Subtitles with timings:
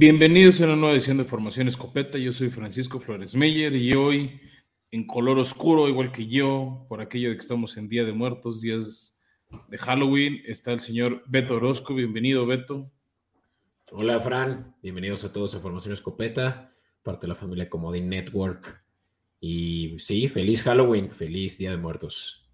[0.00, 2.18] Bienvenidos a una nueva edición de Formación Escopeta.
[2.18, 4.40] Yo soy Francisco Flores Meyer y hoy
[4.92, 8.60] en color oscuro, igual que yo, por aquello de que estamos en Día de Muertos,
[8.60, 9.18] días
[9.66, 11.96] de Halloween, está el señor Beto Orozco.
[11.96, 12.92] Bienvenido, Beto.
[13.90, 14.76] Hola, Fran.
[14.84, 16.68] Bienvenidos a todos a Formación Escopeta,
[17.02, 18.80] parte de la familia Comodín Network.
[19.40, 22.48] Y sí, feliz Halloween, feliz Día de Muertos.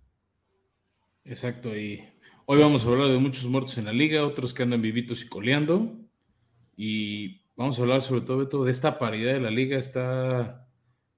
[1.26, 2.02] Exacto, y
[2.46, 5.28] hoy vamos a hablar de muchos muertos en la liga, otros que andan vivitos y
[5.28, 6.00] coleando.
[6.76, 9.78] Y vamos a hablar sobre todo, de esta paridad de la liga.
[9.78, 10.68] Está,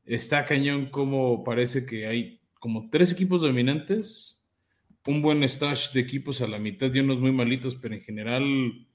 [0.04, 4.46] está cañón como parece que hay como tres equipos dominantes,
[5.06, 8.88] un buen stash de equipos a la mitad y unos muy malitos, pero en general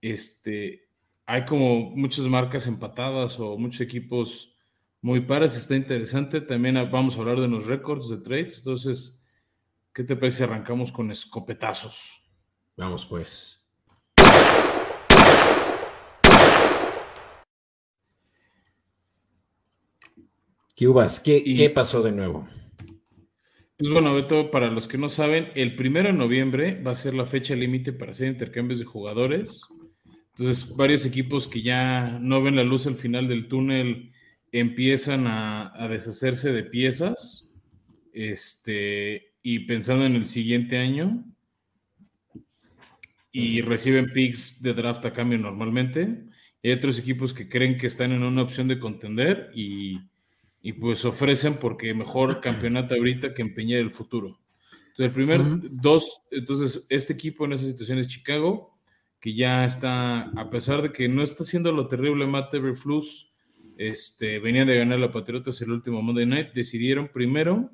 [0.00, 0.88] este,
[1.26, 4.54] hay como muchas marcas empatadas o muchos equipos
[5.00, 5.56] muy pares.
[5.56, 6.40] Está interesante.
[6.40, 8.58] También vamos a hablar de los récords de trades.
[8.58, 9.22] Entonces,
[9.92, 12.22] ¿qué te parece si arrancamos con escopetazos?
[12.76, 13.63] Vamos pues.
[20.74, 22.48] ¿Qué, ¿qué pasó de nuevo?
[23.76, 27.14] Pues bueno, Beto, para los que no saben, el primero de noviembre va a ser
[27.14, 29.62] la fecha límite para hacer intercambios de jugadores.
[30.36, 34.12] Entonces, varios equipos que ya no ven la luz al final del túnel
[34.52, 37.52] empiezan a, deshacerse de piezas.
[38.12, 41.24] Este, y pensando en el siguiente año.
[43.32, 46.24] Y reciben picks de draft a cambio normalmente.
[46.62, 49.98] Hay otros equipos que creen que están en una opción de contender y
[50.64, 54.40] y pues ofrecen porque mejor campeonato ahorita que empeñar el futuro.
[54.70, 58.74] Entonces, el primer dos, entonces este equipo en esa situación es Chicago,
[59.20, 63.30] que ya está, a pesar de que no está haciendo lo terrible Matt Everflus,
[63.76, 67.70] este, venían de ganar la Patriotas el último Monday Night, decidieron primero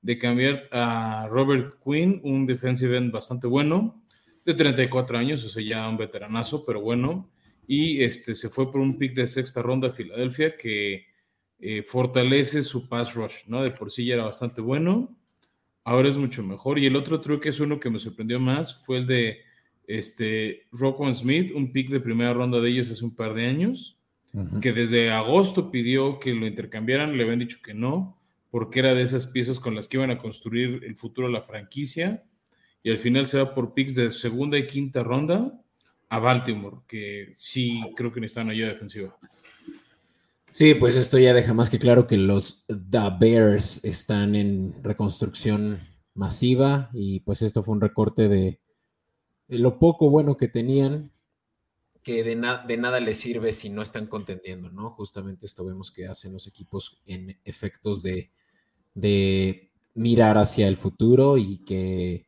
[0.00, 4.02] de cambiar a Robert Quinn, un defensive end bastante bueno,
[4.46, 7.30] de 34 años, o sea, ya un veteranazo, pero bueno,
[7.66, 11.09] y este, se fue por un pick de sexta ronda a Filadelfia que
[11.60, 13.62] eh, fortalece su pass rush, ¿no?
[13.62, 15.14] De por sí ya era bastante bueno,
[15.84, 16.78] ahora es mucho mejor.
[16.78, 19.40] Y el otro truque es uno que me sorprendió más, fue el de
[19.86, 23.96] este, Rockwell Smith, un pick de primera ronda de ellos hace un par de años,
[24.62, 28.16] que desde agosto pidió que lo intercambiaran, le habían dicho que no,
[28.52, 31.42] porque era de esas piezas con las que iban a construir el futuro de la
[31.42, 32.22] franquicia,
[32.82, 35.60] y al final se va por picks de segunda y quinta ronda
[36.08, 39.16] a Baltimore, que sí creo que necesitan ayuda defensiva.
[40.52, 45.80] Sí, pues esto ya deja más que claro que los The Bears están en reconstrucción
[46.14, 48.60] masiva y pues esto fue un recorte de,
[49.48, 51.12] lo poco bueno que tenían,
[52.02, 54.90] que de, nada les sirve si no están contendiendo, ¿no?
[54.90, 58.30] Justamente esto vemos que hacen los equipos en efectos de,
[58.94, 62.26] de mirar hacia el futuro y que,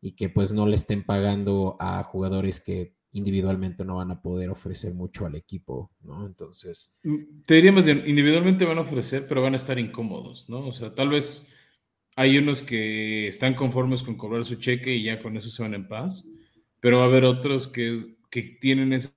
[0.00, 4.50] y que pues no le estén pagando a jugadores que individualmente no van a poder
[4.50, 6.26] ofrecer mucho al equipo, ¿no?
[6.26, 6.96] Entonces.
[7.02, 10.66] Mm, te diría más bien, individualmente van a ofrecer, pero van a estar incómodos, ¿no?
[10.66, 11.48] O sea, tal vez
[12.16, 15.74] hay unos que están conformes con cobrar su cheque y ya con eso se van
[15.74, 16.26] en paz,
[16.80, 19.12] pero va a haber otros que, que tienen esa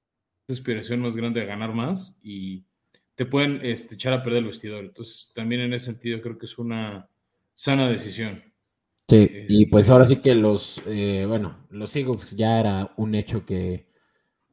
[0.47, 2.65] aspiración más grande a ganar más y
[3.15, 4.85] te pueden este, echar a perder el vestidor.
[4.85, 7.09] Entonces, también en ese sentido creo que es una
[7.53, 8.43] sana decisión.
[9.07, 13.45] Sí, y pues ahora sí que los, eh, bueno, los Eagles ya era un hecho
[13.45, 13.87] que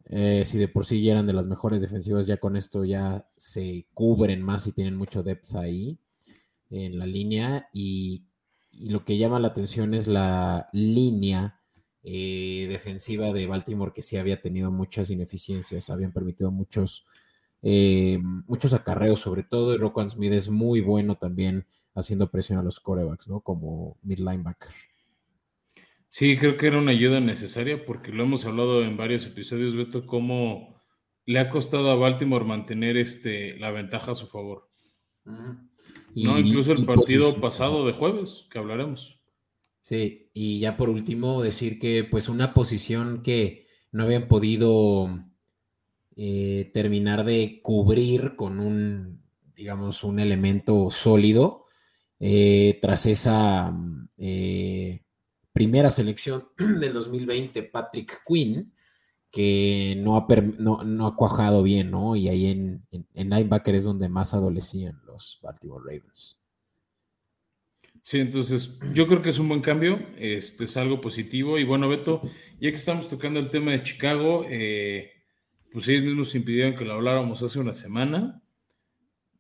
[0.07, 3.29] eh, si de por sí ya eran de las mejores defensivas, ya con esto ya
[3.37, 5.99] se cubren más y tienen mucho depth ahí
[6.71, 7.69] en la línea.
[7.73, 8.27] Y,
[8.89, 11.61] lo que llama la atención es la línea
[12.03, 17.07] eh, defensiva de Baltimore, que sí había tenido muchas ineficiencias, habían permitido muchos,
[17.63, 19.75] muchos acarreos, sobre todo.
[19.75, 23.41] Y Roquan Smith es muy bueno también haciendo presión a los corebacks, ¿no?
[23.41, 24.71] Como mid linebacker.
[26.09, 30.05] Sí, creo que era una ayuda necesaria porque lo hemos hablado en varios episodios, Beto,
[30.07, 30.83] cómo
[31.25, 34.69] le ha costado a Baltimore mantener este, la ventaja a su favor.
[35.25, 39.21] no, incluso el partido pasado de jueves, que hablaremos.
[39.83, 45.09] Sí, y ya por último decir que pues una posición que no habían podido
[46.17, 49.23] eh, terminar de cubrir con un,
[49.55, 51.67] digamos, un elemento sólido,
[52.23, 53.75] eh, tras esa
[54.19, 55.03] eh,
[55.53, 58.75] primera selección del 2020, Patrick Quinn,
[59.31, 60.27] que no ha,
[60.59, 62.17] no, ha cuajado bien, ¿no?
[62.17, 66.39] Y ahí en, en, linebacker es donde más adolecían los Baltimore Ravens.
[68.03, 71.59] Sí, entonces yo creo que es un buen cambio, este es algo positivo.
[71.59, 72.23] Y bueno, Beto,
[72.61, 75.13] ya que estamos tocando el tema de Chicago, eh,
[75.73, 78.40] pues ellos mismos impidieron que lo habláramos hace una semana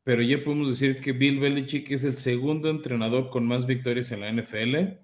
[0.04, 4.20] pero ya podemos decir que Bill Belichick es el segundo entrenador con más victorias en
[4.20, 4.98] la NFL.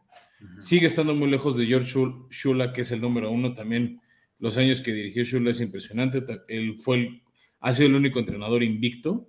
[0.61, 1.93] Sigue estando muy lejos de George
[2.31, 4.01] Shula, que es el número uno también
[4.39, 6.23] los años que dirigió Shula es impresionante.
[6.49, 7.23] Él fue el,
[7.61, 9.29] ha sido el único entrenador invicto.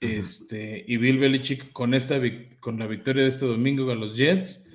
[0.00, 2.20] Este, y Bill Belichick con, esta,
[2.60, 4.68] con la victoria de este domingo a los Jets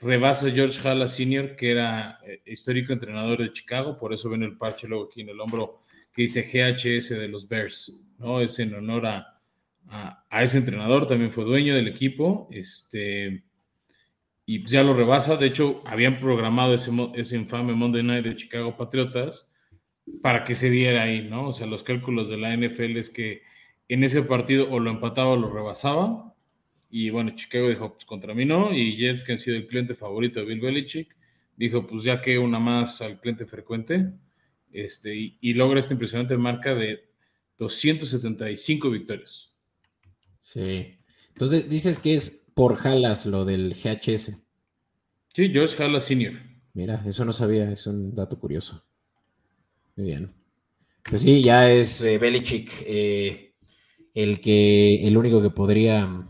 [0.00, 4.42] rebasa a George Halla Sr., que era eh, histórico entrenador de Chicago, por eso ven
[4.42, 5.82] el parche luego aquí en el hombro
[6.12, 8.40] que dice GHS de los Bears, ¿no?
[8.40, 9.40] Es en honor a,
[9.88, 13.42] a, ese entrenador, también fue dueño del equipo, este,
[14.46, 18.36] y pues ya lo rebasa, de hecho habían programado ese, ese infame Monday Night de
[18.36, 19.52] Chicago Patriotas
[20.22, 21.48] para que se diera ahí, ¿no?
[21.48, 23.42] O sea, los cálculos de la NFL es que
[23.88, 26.30] en ese partido o lo empataba o lo rebasaba,
[26.90, 28.74] y bueno, Chicago dijo, pues contra mí no.
[28.74, 31.16] Y Jets, que han sido el cliente favorito de Bill Belichick,
[31.56, 34.10] dijo, pues ya que una más al cliente frecuente.
[34.72, 37.09] Este, y, logra esta impresionante marca de
[37.60, 39.54] 275 victorias.
[40.40, 40.98] Sí.
[41.28, 44.36] Entonces dices que es por Halas lo del GHS.
[45.32, 46.40] Sí, George Halas Sr.
[46.72, 48.84] Mira, eso no sabía, es un dato curioso.
[49.94, 50.32] Muy bien.
[51.08, 53.54] Pues sí, ya es eh, Belichick eh,
[54.14, 56.26] el que, el único que podría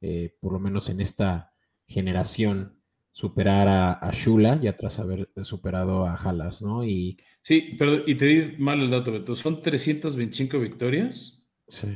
[0.00, 1.52] eh, por lo menos en esta
[1.86, 2.78] generación,
[3.10, 6.84] superar a, Shula, ya tras haber superado a Halas, ¿no?
[6.84, 11.44] Y, sí, pero y te di mal el dato, Beto, son 325 victorias.
[11.68, 11.88] Sí,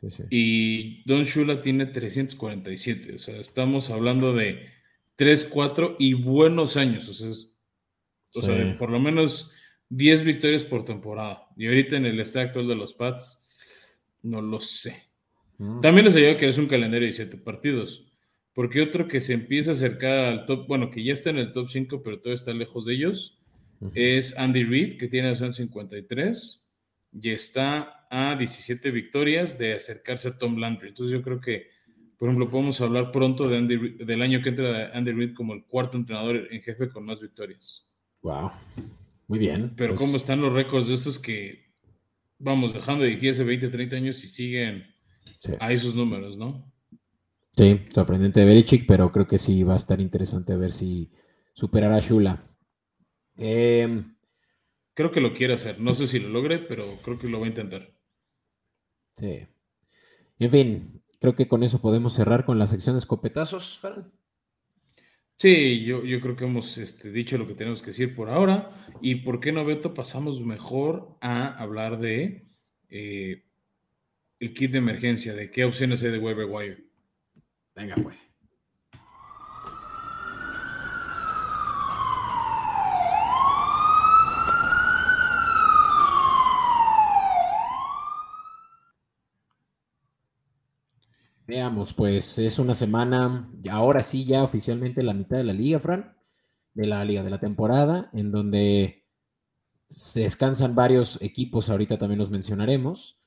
[0.00, 0.22] sí, sí.
[0.30, 4.68] Y Don Shula tiene 347, o sea, estamos hablando de
[5.16, 7.30] 3, 4 y buenos años, o sea,
[8.34, 9.52] o sea por lo menos
[9.88, 11.48] 10 victorias por temporada.
[11.56, 15.08] Y ahorita en el estado actual de los Pats, no lo sé.
[15.82, 18.04] También les ayuda que es un calendario de siete partidos.
[18.54, 21.52] Porque otro que se empieza a acercar al top, bueno, que ya está en el
[21.52, 23.37] top 5, pero todavía está lejos de ellos,
[23.94, 26.70] es Andy Reid, que tiene 53
[27.12, 30.88] y está a 17 victorias de acercarse a Tom Landry.
[30.88, 31.68] Entonces yo creo que,
[32.18, 35.54] por ejemplo, podemos hablar pronto de Andy, del año que entra de Andy Reid como
[35.54, 37.88] el cuarto entrenador en jefe con más victorias.
[38.22, 38.50] Wow.
[39.26, 39.74] Muy bien.
[39.76, 41.72] Pero pues cómo están los récords de estos que,
[42.38, 44.86] vamos, dejando de dirigir hace 20, 30 años y siguen
[45.60, 46.72] a esos números, ¿no?
[47.56, 51.10] Sí, sorprendente de Belichick, pero creo que sí va a estar interesante ver si
[51.54, 52.47] superará a Shula.
[53.38, 54.16] Em,
[54.94, 55.80] creo que lo quiere hacer.
[55.80, 57.90] No sé si lo logre, pero creo que lo va a intentar.
[59.16, 59.46] Sí.
[60.38, 64.12] En fin, creo que con eso podemos cerrar con la sección de escopetazos, Fran.
[65.38, 68.72] Sí, yo, yo creo que hemos este, dicho lo que tenemos que decir por ahora.
[69.00, 72.44] Y por qué no, Beto, pasamos mejor a hablar de
[72.90, 73.44] eh,
[74.40, 76.84] el kit de emergencia, de qué opciones hay de waiver wire.
[77.76, 78.27] Venga, pues.
[91.48, 96.14] Veamos, pues es una semana, ahora sí ya oficialmente la mitad de la liga, Fran,
[96.74, 99.06] de la liga de la temporada, en donde
[99.88, 103.18] se descansan varios equipos, ahorita también los mencionaremos.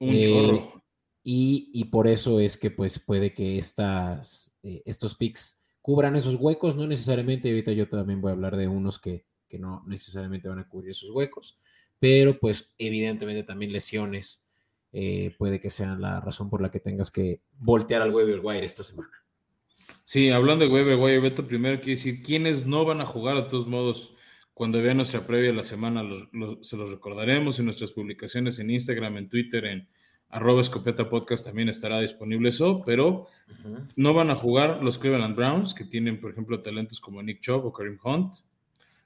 [0.00, 0.70] Eh,
[1.22, 6.76] y, por eso es que pues puede que estas, eh, estos picks cubran esos huecos,
[6.76, 9.24] no necesariamente, ahorita yo también voy a hablar de unos que,
[9.58, 11.58] no necesariamente van a cubrir esos huecos,
[11.98, 14.45] pero pues evidentemente también lesiones
[14.92, 18.64] eh, puede que sean la razón por la que tengas que voltear al waiver wire
[18.64, 19.10] esta semana.
[20.04, 23.48] Sí, hablando de waiver wire, Beto, primero quiero decir, ¿quiénes no van a jugar a
[23.48, 24.14] todos modos?
[24.54, 26.02] Cuando vean nuestra previa de la semana,
[26.62, 29.88] se los recordaremos en nuestras publicaciones en Instagram, en Twitter, en
[30.28, 33.26] arroba escopeta podcast también estará disponible eso, pero
[33.94, 37.66] no van a jugar los Cleveland Browns, que tienen, por ejemplo, talentos como Nick Chubb
[37.66, 38.34] o Kareem Hunt.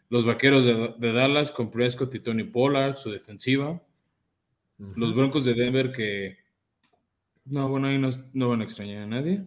[0.08, 3.80] Los vaqueros de, Dallas con Prescott y Tony Pollard, su defensiva.
[4.96, 6.38] Los Broncos de Denver que.
[7.44, 9.44] No, bueno, ahí no, van a extrañar a nadie.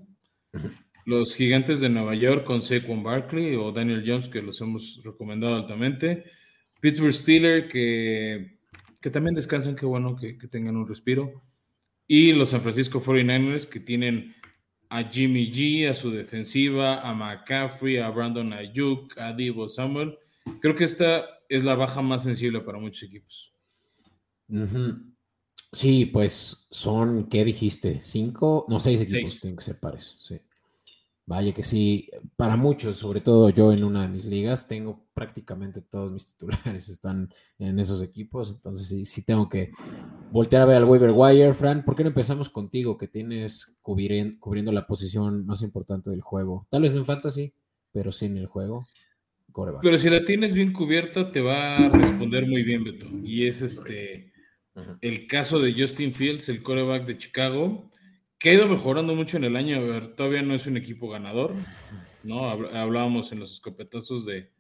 [1.06, 5.56] Los gigantes de Nueva York con Saquon Barkley o Daniel Jones, que los hemos recomendado
[5.56, 6.26] altamente.
[6.80, 8.58] Pittsburgh Steelers, que,
[9.02, 11.44] que también descansan, qué bueno que, tengan un respiro.
[12.08, 14.36] Y los San Francisco 49ers, que tienen
[14.90, 20.18] a Jimmy G, a su defensiva, a McCaffrey, a Brandon Ayuk, a Divo Samuel.
[20.62, 23.54] Creo que esta es la baja más sensible para muchos equipos.
[25.74, 28.00] Sí, pues son, ¿qué dijiste?
[28.00, 28.66] ¿Cinco?
[28.70, 30.16] No, seis equipos tienen que ser pares.
[30.20, 30.40] Sí.
[31.26, 35.82] Vaya que sí, para muchos, sobre todo yo en una de mis ligas, tengo prácticamente
[35.82, 39.72] todos mis titulares están en esos equipos, entonces sí, sí tengo que
[40.32, 41.54] voltear a ver al waiver wire.
[41.54, 46.68] Fran, ¿por qué no empezamos contigo, que tienes cubriendo la posición más importante del juego?
[46.70, 47.54] Tal vez no en fantasy,
[47.92, 48.86] pero sí en el juego.
[49.82, 53.06] Pero si la tienes bien cubierta, te va a responder muy bien, Beto.
[53.24, 54.33] Y es este
[55.02, 57.90] el caso de Justin Fields, el coreback de Chicago
[58.44, 59.78] que ha ido mejorando mucho en el año.
[59.78, 61.54] A ver, todavía no es un equipo ganador,
[62.24, 62.50] ¿no?
[62.50, 64.52] Hablábamos en los escopetazos de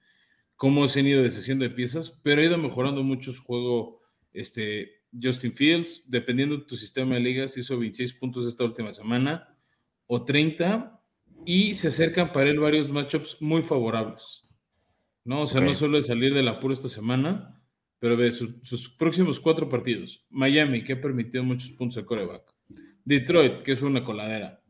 [0.56, 4.02] cómo se han ido deshaciendo de piezas, pero ha ido mejorando mucho su juego.
[4.32, 9.54] Este, Justin Fields, dependiendo de tu sistema de ligas, hizo 26 puntos esta última semana
[10.08, 11.02] o 30
[11.46, 14.48] y se acercan para él varios matchups muy favorables.
[15.26, 15.42] ¿no?
[15.42, 17.53] O sea, no solo de salir del apuro esta semana,
[18.04, 20.26] pero ve sus próximos cuatro partidos.
[20.30, 22.54] Miami, que ha permitido muchos puntos de coreback.
[23.06, 24.62] Detroit, que es una coladera.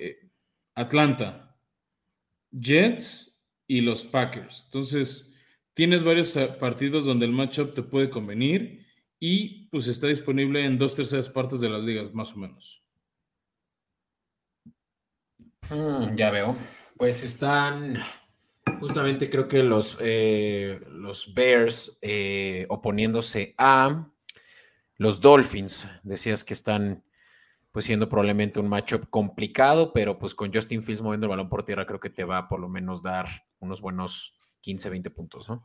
[0.00, 0.30] Eh,
[0.76, 1.58] Atlanta,
[2.52, 4.62] Jets y los Packers.
[4.66, 5.34] Entonces,
[5.74, 8.86] tienes varios eh, partidos donde el matchup te puede convenir
[9.18, 12.84] y pues está disponible en dos terceras partes de las ligas, más o menos.
[15.70, 16.56] Mm, ya veo.
[16.96, 17.98] Pues están
[18.80, 24.10] justamente creo que los, eh, los Bears eh, oponiéndose a
[24.96, 25.88] los Dolphins.
[26.02, 27.04] Decías que están
[27.72, 31.64] pues siendo probablemente un matchup complicado, pero pues con Justin Fields moviendo el balón por
[31.64, 33.28] tierra creo que te va a por lo menos dar
[33.60, 35.64] unos buenos 15, 20 puntos, ¿no?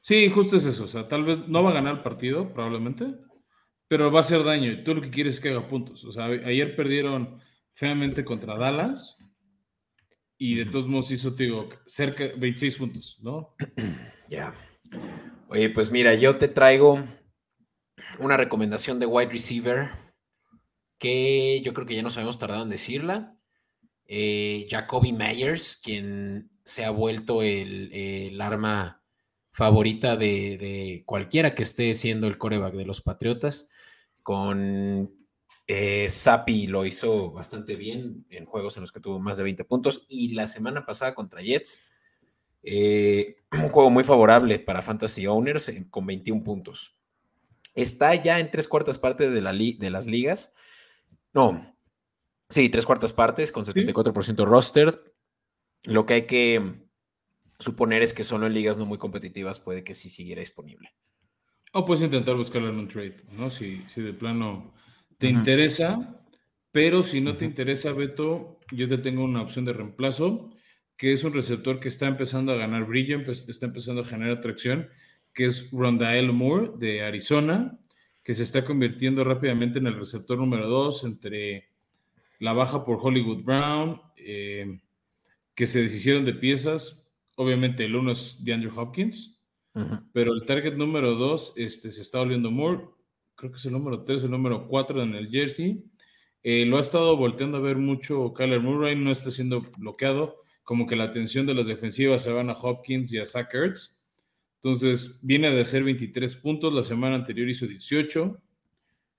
[0.00, 0.84] Sí, justo es eso.
[0.84, 3.14] O sea, tal vez no va a ganar el partido, probablemente,
[3.88, 4.70] pero va a hacer daño.
[4.70, 6.04] Y tú lo que quieres es que haga puntos.
[6.04, 7.40] O sea, ayer perdieron
[7.72, 9.18] feamente contra Dallas
[10.42, 13.54] y de todos modos hizo, te digo, cerca de 26 puntos, ¿no?
[14.30, 14.54] Ya.
[15.48, 17.04] Oye, pues mira, yo te traigo
[18.20, 19.90] una recomendación de wide receiver
[20.98, 23.36] que yo creo que ya nos habíamos tardado en decirla.
[24.06, 29.02] Eh, Jacoby Myers, quien se ha vuelto el, arma
[29.52, 33.68] favorita de, cualquiera que esté siendo el coreback de los Patriotas,
[34.22, 35.12] con
[35.72, 39.62] eh, Sapi lo hizo bastante bien en juegos en los que tuvo más de 20
[39.62, 40.04] puntos.
[40.08, 41.86] Y la semana pasada contra Jets,
[42.64, 46.98] eh, un juego muy favorable para Fantasy Owners eh, con 21 puntos.
[47.72, 50.56] Está ya en tres cuartas partes de, la de las ligas.
[51.32, 51.76] No,
[52.48, 55.14] sí, tres cuartas partes con 74% roster.
[55.84, 56.88] Lo que hay que
[57.60, 60.92] suponer es que solo en ligas no muy competitivas puede que sí siguiera disponible.
[61.72, 63.50] O puedes intentar buscarlo en un trade, ¿no?
[63.50, 64.74] Si, si de plano
[65.20, 66.18] te interesa,
[66.72, 70.50] pero si no te interesa, Beto, yo te tengo una opción de reemplazo,
[70.96, 74.88] que es un receptor que está empezando a ganar brillo, está empezando a generar atracción,
[75.34, 77.78] que es Rondael Moore de Arizona,
[78.22, 81.68] que se está convirtiendo rápidamente en el receptor número dos entre
[82.38, 84.80] la baja por Hollywood Brown, eh,
[85.54, 87.10] que se deshicieron de piezas.
[87.36, 89.38] Obviamente el uno es de Andrew Hopkins,
[90.14, 92.84] pero el target número dos este, se está oliendo Moore
[93.40, 95.82] creo que es el número 3, el número 4 en el jersey.
[96.42, 100.86] Eh, lo ha estado volteando a ver mucho Kyler Murray, no está siendo bloqueado, como
[100.86, 103.98] que la atención de las defensivas se van a Hopkins y a Zach Ertz.
[104.56, 108.38] Entonces viene de hacer 23 puntos, la semana anterior hizo 18.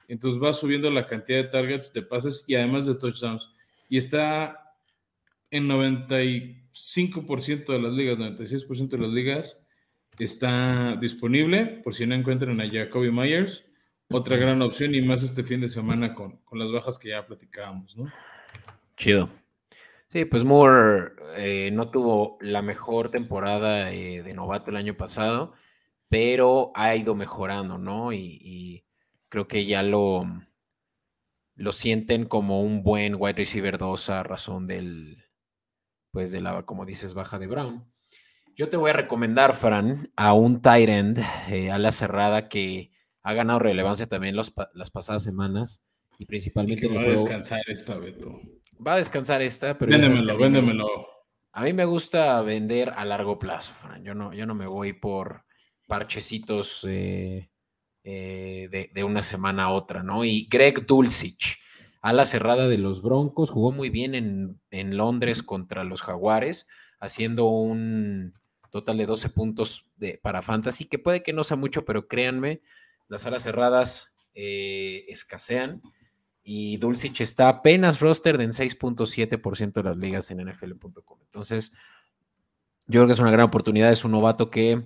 [0.08, 3.50] Entonces va subiendo la cantidad de targets, de pases y además de touchdowns.
[3.90, 4.76] Y está
[5.50, 9.68] en 95% de las ligas, 96% de las ligas
[10.20, 13.66] está disponible por si no encuentran a Jacoby Myers
[14.12, 17.98] otra gran opción y más este fin de semana con, las bajas que ya platicábamos,
[17.98, 18.12] ¿no?
[18.98, 19.30] Chido.
[20.08, 25.54] Sí, pues Moore eh, no tuvo la mejor temporada eh, de novato el año pasado,
[26.10, 28.12] pero ha ido mejorando, ¿no?
[28.12, 28.86] Y,
[29.30, 30.26] creo que ya lo,
[31.56, 35.24] lo sienten como un buen wide receiver 2 a razón del,
[36.12, 37.86] pues de la, como dices, baja de Brown.
[38.58, 42.91] Yo te voy a recomendar, Fran, a un tight end eh, a la cerrada que
[43.24, 45.86] ha ganado relevancia también las pasadas semanas
[46.22, 46.88] y principalmente.
[46.88, 48.40] va a descansar esta, Beto.
[48.86, 49.92] Va a descansar esta, pero.
[49.92, 50.88] Véndemelo, véndemelo.
[51.54, 54.04] A mí me gusta vender a largo plazo, Fran.
[54.04, 55.46] Yo no, yo no me voy por
[55.88, 57.50] parchecitos eh,
[58.04, 60.24] eh, de, una semana a otra, ¿no?
[60.24, 61.60] Y Greg Dulcich,
[62.02, 66.70] a la cerrada de los Broncos, jugó muy bien en, en Londres contra los Jaguares,
[67.00, 68.34] haciendo un
[68.70, 72.62] total de 12 puntos de, para Fantasy, que puede que no sea mucho, pero créanme,
[73.12, 75.82] las alas cerradas eh, escasean
[76.44, 81.20] y Dulcich está apenas roster en 6.7% de las ligas en NFL.com.
[81.22, 81.74] Entonces,
[82.88, 83.92] yo creo que es una gran oportunidad.
[83.92, 84.86] Es un novato que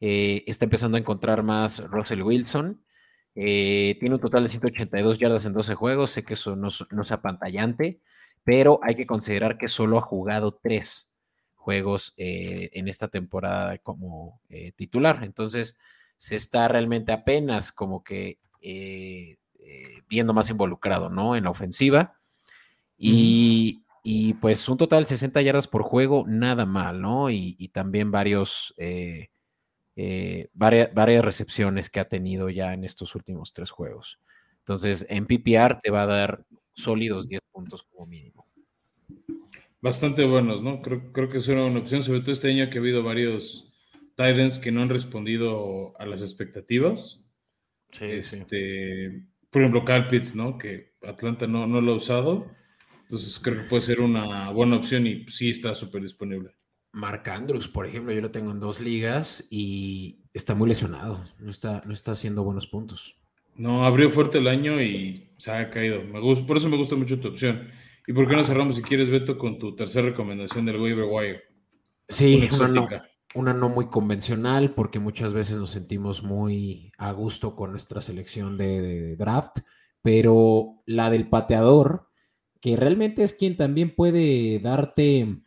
[0.00, 2.84] eh, está empezando a encontrar más Russell Wilson.
[3.34, 6.10] Eh, tiene un total de 182 yardas en 12 juegos.
[6.10, 8.02] Sé que eso no, no es apantallante,
[8.44, 11.14] pero hay que considerar que solo ha jugado tres
[11.54, 14.42] juegos en esta temporada como
[14.76, 15.22] titular.
[15.22, 15.78] Entonces,
[16.22, 21.34] se está realmente apenas como que eh, eh, viendo más involucrado, ¿no?
[21.34, 22.16] En la ofensiva.
[22.96, 23.82] Y,
[24.40, 27.28] pues un total de 60 yardas por juego, nada mal, ¿no?
[27.28, 29.30] Y, también varios, eh,
[30.52, 34.20] varias, varias, recepciones que ha tenido ya en estos últimos tres juegos.
[34.60, 38.46] Entonces, en PPR te va a dar sólidos 10 puntos como mínimo.
[39.80, 40.82] Bastante buenos, ¿no?
[40.82, 43.71] Creo, creo que es una opción, sobre todo este año que ha habido varios
[44.22, 47.28] Titans que no han respondido a las expectativas.
[48.00, 50.58] este, Por ejemplo, Cal ¿no?
[50.58, 52.50] Que Atlanta no, no lo ha usado.
[53.02, 56.54] Entonces creo que puede ser una buena opción y sí está súper disponible.
[56.92, 61.24] Mark Andrews, por ejemplo, yo lo tengo en dos ligas y está muy lesionado.
[61.38, 63.16] No está, no está haciendo buenos puntos.
[63.56, 66.02] No, abrió fuerte el año y se ha caído.
[66.04, 67.68] Me gusta, por eso me gusta mucho tu opción.
[68.06, 71.42] ¿Y por qué no cerramos, si quieres, Beto, con tu tercera recomendación del waiver wire?
[72.08, 72.88] Sí, una no,
[73.34, 78.56] una no, muy convencional, porque muchas veces nos sentimos muy a gusto con nuestra selección
[78.58, 79.58] de, draft,
[80.02, 82.08] pero la del pateador,
[82.60, 85.42] que realmente es quien también puede darte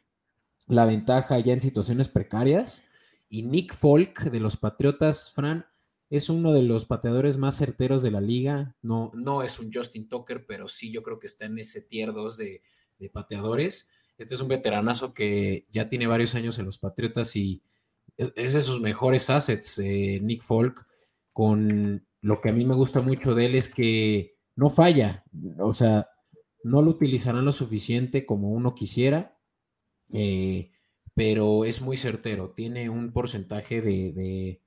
[0.68, 2.84] la ventaja ya en situaciones precarias.
[3.30, 5.66] Y Nick Folk de los Patriotas, Fran,
[6.10, 8.76] es uno de los pateadores más certeros de la liga.
[8.82, 12.14] No, no es un Justin Tucker, pero sí yo creo que está en ese tier
[12.14, 12.62] 2 de,
[13.12, 13.90] pateadores.
[14.18, 17.62] Este es un veteranazo que ya tiene varios años en los Patriotas y
[18.18, 20.86] es de sus mejores assets, eh, Nick Folk,
[21.34, 25.24] con lo que a mí me gusta mucho de él es que no falla,
[25.60, 26.08] o sea,
[26.64, 29.38] no lo utilizarán lo suficiente como uno quisiera,
[30.14, 30.72] eh,
[31.14, 34.62] pero es muy certero, tiene un porcentaje de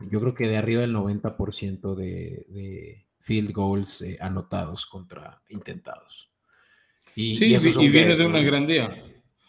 [0.00, 6.30] yo creo que de arriba del 90% de, field goals eh, anotados contra intentados.
[7.14, 9.02] Y, sí, y, viene de una gran día.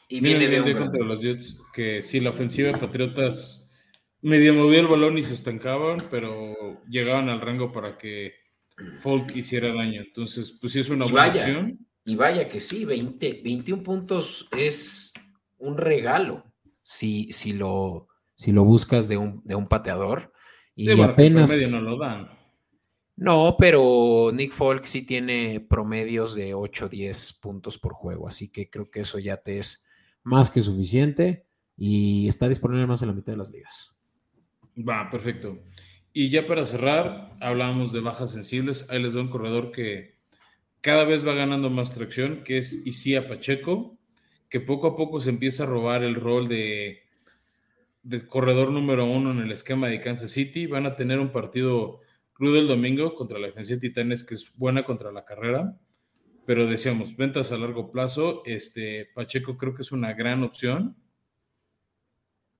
[0.09, 3.69] Y viene, de un contra los Jets, que si la ofensiva de Patriotas
[4.21, 8.33] medio movía el balón y se estancaban, pero llegaban al rango para que
[8.99, 10.01] Folk hiciera daño.
[10.01, 11.79] Entonces, pues sí es una buena opción.
[12.05, 15.13] Y vaya que sí, 20, 21 puntos es
[15.57, 16.45] un regalo
[16.83, 20.31] si, si, lo, si lo buscas de un, de un pateador.
[20.73, 21.51] Y apenas.
[21.71, 22.29] no lo dan.
[23.17, 28.69] No, pero Nick Folk sí tiene promedios de 8 10 puntos por juego, así que
[28.69, 29.86] creo que eso ya te es
[30.27, 31.45] más que suficiente
[31.77, 33.97] y está disponible más en la mitad de las ligas.
[34.77, 35.63] Va, perfecto.
[36.11, 38.89] Y ya para cerrar, hablábamos de bajas sensibles.
[38.89, 40.17] Ahí les doy un corredor que
[40.81, 43.97] cada vez va ganando más tracción, que es Isia Pacheco,
[44.49, 47.03] que poco a poco se empieza a robar el rol de
[48.27, 50.67] corredor número uno en el esquema de Kansas City.
[50.67, 52.01] Van a tener un partido
[52.33, 55.77] crudo el domingo contra la defensa de Titanes, que es buena contra la carrera.
[56.47, 58.41] Pero decíamos, ventas a largo plazo.
[58.45, 60.95] Este, Pacheco creo que es una gran opción.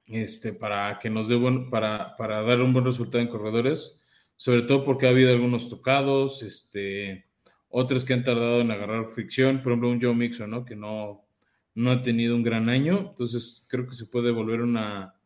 [0.06, 1.40] Este, para que nos dé
[1.72, 4.04] para, para dar un buen resultado en corredores.
[4.36, 7.26] Sobre todo porque ha habido algunos tocados, este,
[7.70, 9.64] otros que han tardado en agarrar fricción.
[9.64, 10.66] Por ejemplo, un Joe Mixon, ¿no?
[10.66, 11.26] Que no,
[11.74, 13.08] no ha tenido un gran año.
[13.12, 15.18] Entonces creo que se puede volver una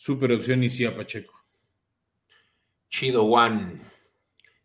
[0.00, 1.34] Super opción y sí a Pacheco.
[2.88, 3.80] Chido One.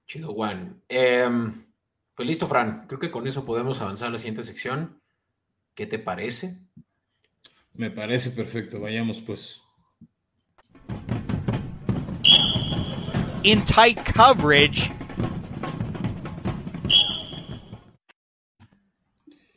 [0.05, 0.75] Chido One.
[0.87, 1.65] Em,
[2.15, 2.85] pues listo, Fran.
[2.87, 5.01] Creo que con eso podemos avanzar a la siguiente sección.
[5.73, 6.59] ¿Qué te parece?
[7.73, 8.79] Me parece perfecto.
[8.79, 9.61] Vayamos pues.
[13.43, 14.91] In tight coverage.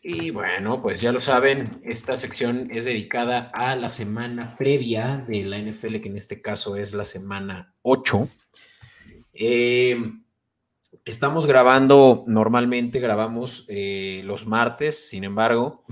[0.08, 5.42] Y bueno, pues ya lo saben, esta sección es dedicada a la semana previa de
[5.42, 8.28] la NFL, que en este caso es la semana 8.
[9.32, 10.22] Em,
[11.06, 15.84] estamos grabando, normalmente grabamos eh, los martes, sin embargo,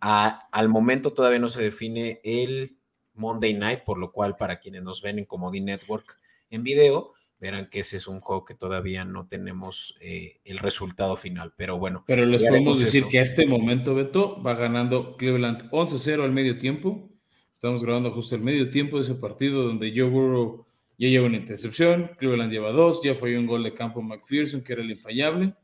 [0.00, 2.76] al momento todavía no se define el
[3.14, 6.16] Monday Night, por lo cual para quienes nos ven en Comedy Network
[6.50, 11.16] en video, verán que ese es un juego que todavía no tenemos eh, el resultado
[11.16, 12.02] final, pero bueno.
[12.06, 16.56] Pero les podemos decir que a este momento, Beto, va ganando Cleveland 11-0 al medio
[16.58, 17.10] tiempo.
[17.52, 20.66] Estamos grabando justo el medio tiempo de ese partido donde Joe Burrow
[20.98, 24.72] ya lleva una intercepción, Cleveland lleva dos, ya fue un gol de campo McPherson, que
[24.72, 25.54] era el infallable.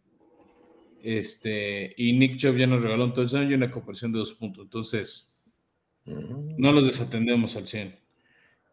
[1.02, 4.64] Este, y Nick Chubb ya nos regaló un touchdown y una conversión de dos puntos.
[4.64, 5.36] Entonces,
[6.04, 6.56] mm.
[6.58, 7.98] no los desatendemos al 100.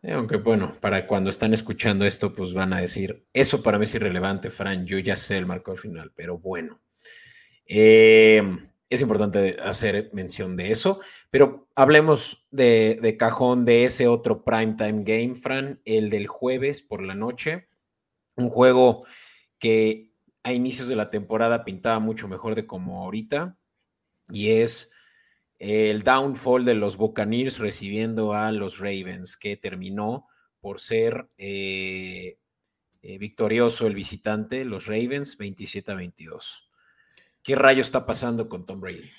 [0.02, 3.84] Eh, aunque bueno, para cuando están escuchando esto, pues van a decir, eso para mí
[3.84, 6.80] es irrelevante, Fran, yo ya sé el marcador final, pero bueno.
[7.68, 8.42] Eh,
[8.90, 11.00] es importante hacer mención de eso,
[11.32, 17.16] pero hablemos de, cajón de ese otro primetime game, Fran, el del jueves por la
[17.16, 17.68] noche.
[18.36, 19.06] Un juego
[19.58, 20.12] que
[20.44, 23.58] a inicios de la temporada pintaba mucho mejor de como ahorita,
[24.30, 24.94] y es
[25.58, 30.28] el downfall de los Buccaneers recibiendo a los Ravens, que terminó
[30.60, 32.38] por ser eh,
[33.02, 36.70] eh, victorioso el visitante, los Ravens, 27 a 22.
[37.46, 39.12] ¿Qué rayo está pasando con Tom Brady?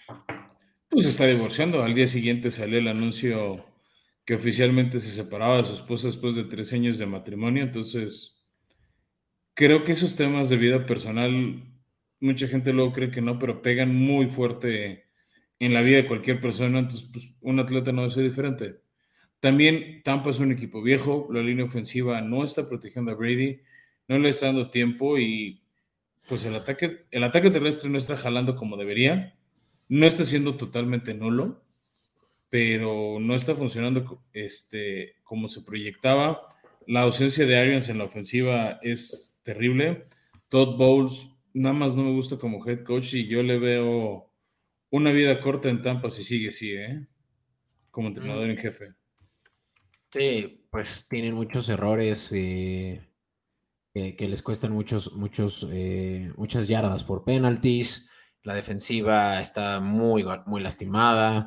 [0.91, 1.85] Pues está divorciando.
[1.85, 3.65] Al día siguiente salió el anuncio
[4.25, 7.62] que oficialmente se separaba de su esposa después de tres años de matrimonio.
[7.62, 8.45] Entonces,
[9.55, 11.62] creo que esos temas de vida personal,
[12.19, 15.05] mucha gente luego cree que no, pero pegan muy fuerte
[15.61, 18.81] en la vida de cualquier persona, entonces pues, un atleta no debe ser diferente.
[19.39, 23.61] También Tampa es un equipo viejo, la línea ofensiva no está protegiendo a Brady,
[24.09, 25.62] no le está dando tiempo y
[26.29, 29.35] pues el ataque, el ataque terrestre no está jalando como debería,
[29.89, 31.65] no está siendo totalmente nulo,
[32.51, 36.43] pero no está funcionando este, como se proyectaba.
[36.87, 40.07] La ausencia de Arians en la ofensiva es terrible.
[40.49, 44.31] Todd Bowles nada más no me gusta como head coach y yo le veo
[44.91, 47.07] una vida corta en Tampa si sigue así, ¿eh?
[47.91, 48.93] Como entrenador en jefe.
[50.12, 53.06] Sí, pues tienen muchos errores eh,
[53.96, 58.11] que les cuestan muchos, muchos, eh, muchas yardas por penalties.
[58.42, 61.46] La defensiva está muy, muy lastimada.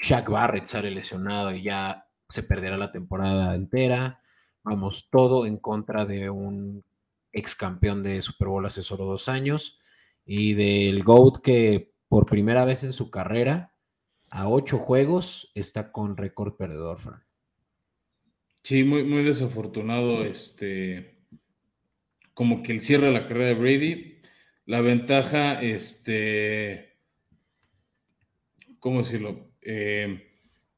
[0.00, 4.22] Shaq Barrett sale lesionado y ya se perderá la temporada entera.
[4.62, 6.84] Vamos, todo en contra de un
[7.32, 9.80] ex campeón de Super Bowl hace solo dos años
[10.24, 13.74] y del GOAT que por primera vez en su carrera
[14.30, 17.24] a ocho juegos está con récord perdedor, Fran.
[18.62, 21.17] Sí, muy, muy desafortunado, este,
[22.38, 24.18] como que el cierre de la carrera de Brady.
[24.64, 27.00] La ventaja, este,
[28.78, 29.50] ¿cómo decirlo?
[29.60, 30.22] Eh,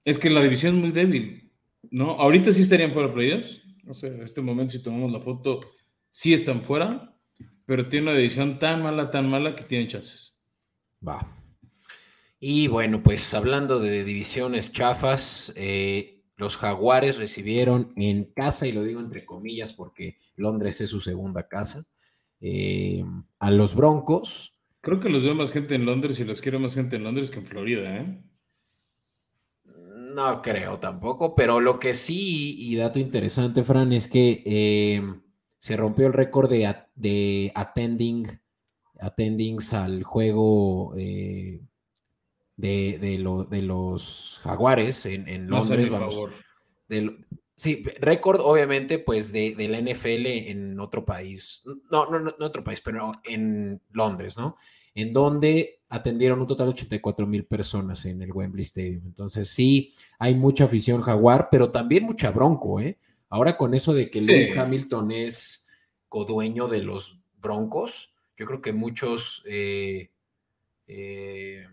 [0.02, 1.52] es que la división es muy débil,
[1.90, 2.12] ¿no?
[2.12, 3.60] Ahorita sí estarían fuera de playoffs.
[3.84, 5.60] No sé, en este momento, si tomamos la foto,
[6.08, 7.14] sí están fuera,
[7.66, 10.40] pero tiene una división tan mala, tan mala que tienen chances.
[11.06, 11.36] Va.
[12.38, 18.82] Y bueno, pues hablando de divisiones chafas, eh, los Jaguares recibieron en casa, y lo
[18.82, 21.84] digo entre comillas porque Londres es su segunda casa,
[22.40, 23.04] eh,
[23.38, 24.54] a los Broncos.
[24.80, 27.30] Creo que los veo más gente en Londres y los quiero más gente en Londres
[27.30, 28.24] que en Florida, ¿eh?
[30.14, 35.02] No creo tampoco, pero lo que sí, y dato interesante, Fran, es que eh,
[35.58, 38.40] se rompió el récord de, de attending,
[38.98, 41.60] attendings al juego eh,
[42.60, 42.98] de,
[43.50, 45.88] de, los jaguares en, en Londres.
[45.88, 46.32] favor.
[47.54, 51.62] sí, récord obviamente pues de, la NFL en otro país.
[51.90, 54.56] No, no, no, no otro país, pero en Londres, ¿no?
[54.94, 59.06] En donde atendieron un total de 84 mil personas en el Wembley Stadium.
[59.06, 62.98] Entonces sí, hay mucha afición jaguar, pero también mucha bronco, ¿eh?
[63.28, 65.68] Ahora con eso de que Lewis Hamilton es
[66.08, 70.10] codueño de los broncos, yo creo que muchos, eh,
[70.88, 71.66] eh,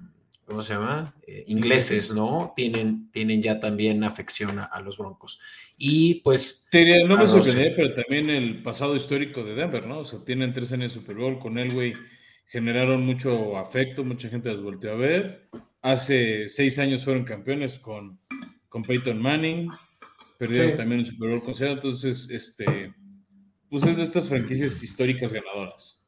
[0.47, 1.13] ¿cómo se llama?
[1.27, 2.53] Eh, ingleses, ¿no?
[2.55, 5.39] Tienen, tienen ya también afección a, los broncos.
[5.77, 6.67] Y pues...
[7.07, 9.99] no me sorprendería, pero también el pasado histórico de Denver, ¿no?
[9.99, 11.93] O sea, tienen tres años de Super Bowl con Elway
[12.47, 15.49] generaron mucho afecto, mucha gente los volteó a ver.
[15.81, 18.19] Hace seis años fueron campeones con,
[18.69, 19.69] con Peyton Manning,
[20.37, 22.93] perdieron también un Super Bowl con entonces, este,
[23.69, 26.05] pues es de estas franquicias históricas ganadoras.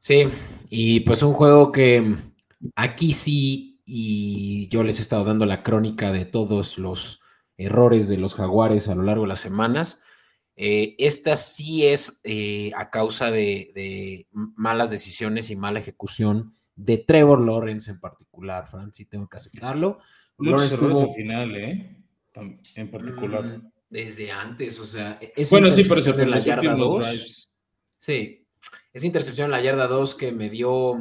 [0.00, 0.24] Sí,
[0.70, 2.14] y pues un juego que
[2.74, 7.20] aquí sí, y yo les he estado dando la crónica de todos los
[7.56, 10.00] errores de los jaguares a lo largo de las semanas.
[10.54, 17.40] Eh, esta sí es eh, a causa de, malas decisiones y mala ejecución de Trevor
[17.40, 19.98] Lawrence en particular, Fran, sí tengo que aceptarlo.
[20.38, 21.12] Lawrence tuvo...
[21.12, 21.96] final, ¿eh?
[22.76, 23.42] En particular.
[23.42, 27.50] Mm, desde antes, o sea, e-, es bueno, sí, pero en la yarda 2.
[27.98, 28.46] Sí,
[28.92, 30.96] es intercepción en la yarda 2 que me dio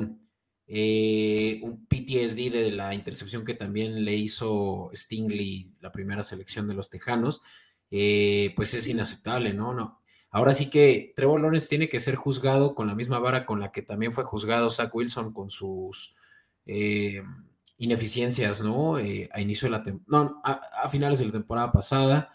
[0.71, 6.75] eh, un PTSD de la intercepción que también le hizo Stingley, la primera selección de
[6.75, 7.41] los Tejanos.
[7.89, 9.73] Eh, pues es inaceptable, ¿no?
[9.73, 9.99] No.
[10.29, 13.81] Ahora sí que Trevor tiene que ser juzgado con la misma vara con la que
[13.81, 16.15] también fue juzgado Zach Wilson con sus
[16.67, 17.23] eh,
[17.77, 18.97] ineficiencias, ¿no?
[18.97, 22.31] A inicio de la no, a, finales de la temporada pasada.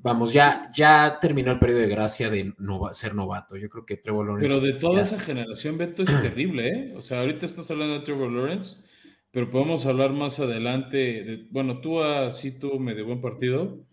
[0.00, 2.54] Vamos, ya, ya terminó el periodo de gracia de
[2.92, 3.56] ser novato.
[3.56, 4.48] Yo creo que Trevor Lawrence.
[4.48, 6.94] Pero de toda esa generación, Beto, es terrible, ¿eh?
[6.96, 8.76] O sea, ahorita estás hablando de Trevor Lawrence,
[9.32, 10.96] pero podemos hablar más adelante.
[10.96, 13.88] De, bueno, tú así tú me de buen partido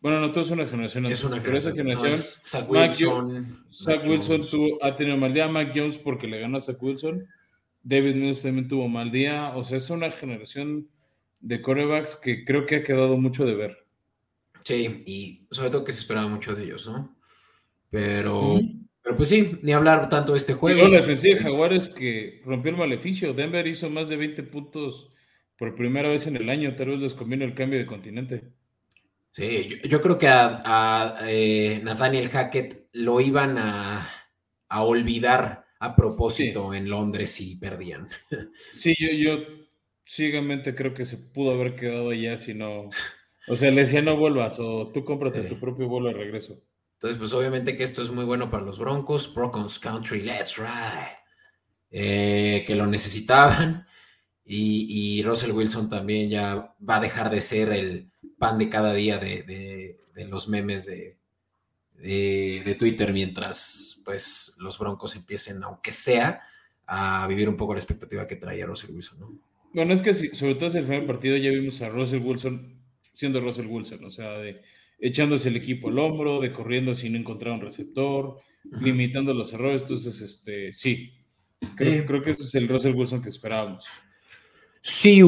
[0.00, 1.06] bueno, no, todo es una generación.
[1.06, 2.12] Es una pero esa generación.
[2.12, 3.64] Zach Wilson.
[3.70, 5.46] Zach Wilson tuvo, ha tenido mal día.
[5.48, 7.26] Mac Jones porque le ganó a Zach Wilson.
[7.82, 9.52] David Mills también tuvo mal día.
[9.54, 10.88] O sea, es una generación
[11.40, 13.86] de corebacks que creo que ha quedado mucho de ver.
[14.64, 17.16] Sí, y sobre todo que se esperaba mucho de ellos, ¿no?
[17.90, 18.60] Pero,
[19.02, 20.86] pero pues sí, ni hablar tanto de este juego.
[20.88, 23.32] La defensiva de Jaguares que rompió el maleficio.
[23.32, 25.12] Denver hizo más de 20 puntos
[25.56, 26.74] por primera vez en el año.
[26.76, 28.52] Tal vez les conviene el cambio de continente.
[29.32, 34.08] Sí, yo, creo que a, eh, Nathaniel Hackett lo iban a,
[34.68, 38.08] olvidar a propósito en Londres y perdían.
[38.74, 39.44] Sí, yo, yo
[40.04, 42.88] ciegamente creo que se pudo haber quedado allá si no.
[43.50, 46.62] O sea, le decía no vuelvas o tú cómprate tu propio vuelo de regreso.
[46.94, 49.34] Entonces, pues obviamente que esto es muy bueno para los Broncos.
[49.34, 51.18] Broncos Country, let's ride.
[51.90, 53.86] Eh, que lo necesitaban.
[54.44, 58.94] Y, y Russell Wilson también ya va a dejar de ser el pan de cada
[58.94, 61.18] día de, los memes de,
[61.94, 66.42] de, Twitter mientras pues los Broncos empiecen, aunque sea,
[66.86, 69.38] a vivir un poco la expectativa que traía Russell Wilson, ¿no?
[69.72, 72.79] Bueno, es que sobre todo en el primer partido ya vimos a Russell Wilson
[73.20, 74.62] siendo Russell Wilson, o sea, de
[74.98, 78.40] echándose el equipo al hombro, de corriendo sin encontrar un receptor,
[78.80, 79.82] limitando los errores.
[79.82, 81.12] Entonces, este, sí,
[81.76, 83.86] creo, que ese es el Russell Wilson que esperábamos.
[84.82, 85.20] Sí,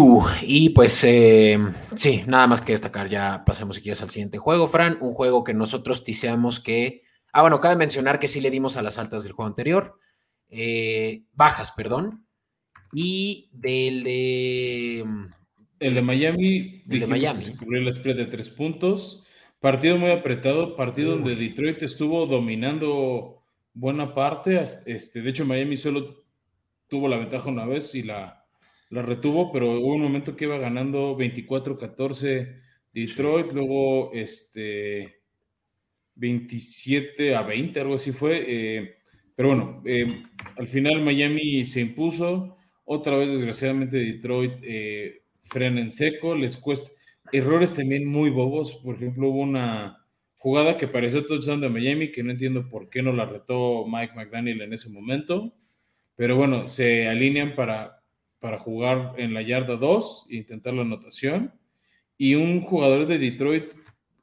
[0.43, 1.59] y pues eh,
[1.95, 5.45] sí, nada más que destacar, ya pasemos si quieres al siguiente juego, Fran, un juego
[5.45, 7.03] que nosotros tiseamos que,
[7.35, 9.99] ah, bueno, cabe mencionar que sí le dimos a las altas del juego anterior,
[10.49, 12.27] eh, bajas, perdón,
[12.95, 15.05] y del de...
[15.83, 17.43] El de Miami, el de Miami.
[17.43, 19.27] se cubrió el spread de tres puntos,
[19.61, 23.43] partido muy apretado, partido donde Detroit estuvo dominando
[23.75, 26.25] buena parte, este, de hecho Miami solo
[26.89, 28.43] tuvo la ventaja una vez y la
[28.93, 32.61] la retuvo, pero hubo un momento que iba ganando 24-14
[32.93, 35.23] Detroit, luego este
[36.15, 38.45] 27 a 20, algo así fue.
[38.47, 38.97] Eh,
[39.35, 40.25] pero bueno, eh,
[40.59, 42.59] al final Miami se impuso.
[42.85, 46.91] Otra vez, desgraciadamente, Detroit eh, frena en seco, les cuesta.
[47.33, 48.77] Errores también muy bobos.
[48.77, 50.05] Por ejemplo, hubo una
[50.37, 54.15] jugada que pareció touchdown de Miami, que no entiendo por qué no la retó Mike
[54.15, 55.55] McDaniel en ese momento.
[56.17, 58.03] Pero bueno, se alinean para
[58.43, 61.55] para jugar en la yarda 2 e intentar la anotación.
[62.19, 63.71] Y un jugador de Detroit,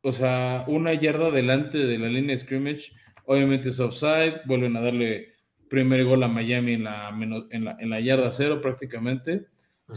[0.02, 2.92] o sea, una yarda delante de la línea de scrimmage,
[3.24, 5.36] obviamente es offside, vuelven a darle
[5.70, 7.10] primer gol a Miami en la,
[7.50, 9.46] en la, yarda cero prácticamente.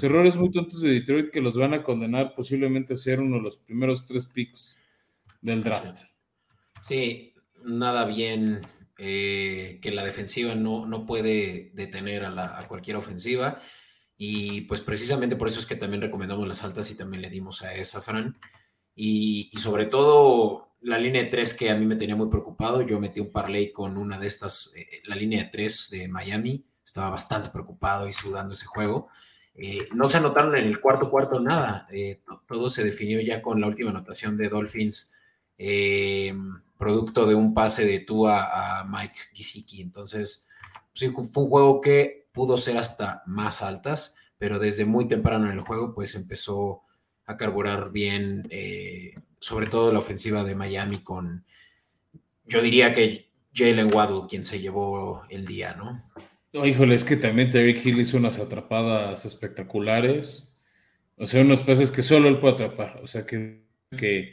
[0.01, 3.43] Errores muy tontos de Detroit que los van a condenar posiblemente a ser uno de
[3.43, 4.79] los primeros tres picks
[5.41, 6.01] del draft.
[6.83, 8.61] Sí, nada bien
[8.99, 13.61] eh, que la defensiva no, no puede detener a, la, a cualquier ofensiva.
[14.17, 17.63] Y pues precisamente por eso es que también recomendamos las altas y también le dimos
[17.63, 18.39] a esa, Fran.
[18.95, 22.83] Y, sobre todo la línea de tres que a mí me tenía muy preocupado.
[22.83, 26.65] Yo metí un parlay con una de estas, eh, la línea de tres de Miami.
[26.85, 29.09] Estaba bastante preocupado y sudando ese juego.
[29.55, 31.87] Eh, no se anotaron en el cuarto cuarto nada.
[31.91, 35.17] Eh, todo se definió ya con la última anotación de Dolphins,
[36.77, 39.81] producto de un pase de Tua a Mike Gesicki.
[39.81, 40.49] Entonces,
[40.95, 45.65] fue un juego que pudo ser hasta más altas, pero desde muy temprano en el
[45.65, 46.83] juego pues empezó
[47.27, 51.45] a carburar bien, eh, sobre todo la ofensiva de Miami con,
[52.47, 56.11] yo diría que Jalen Waddle quien se llevó el día, ¿no?
[56.53, 60.61] Híjole, es que también Terry Hill hizo unas atrapadas espectaculares,
[61.17, 63.65] o sea, unos peces que solo él puede atrapar, o sea, que,
[63.97, 64.33] que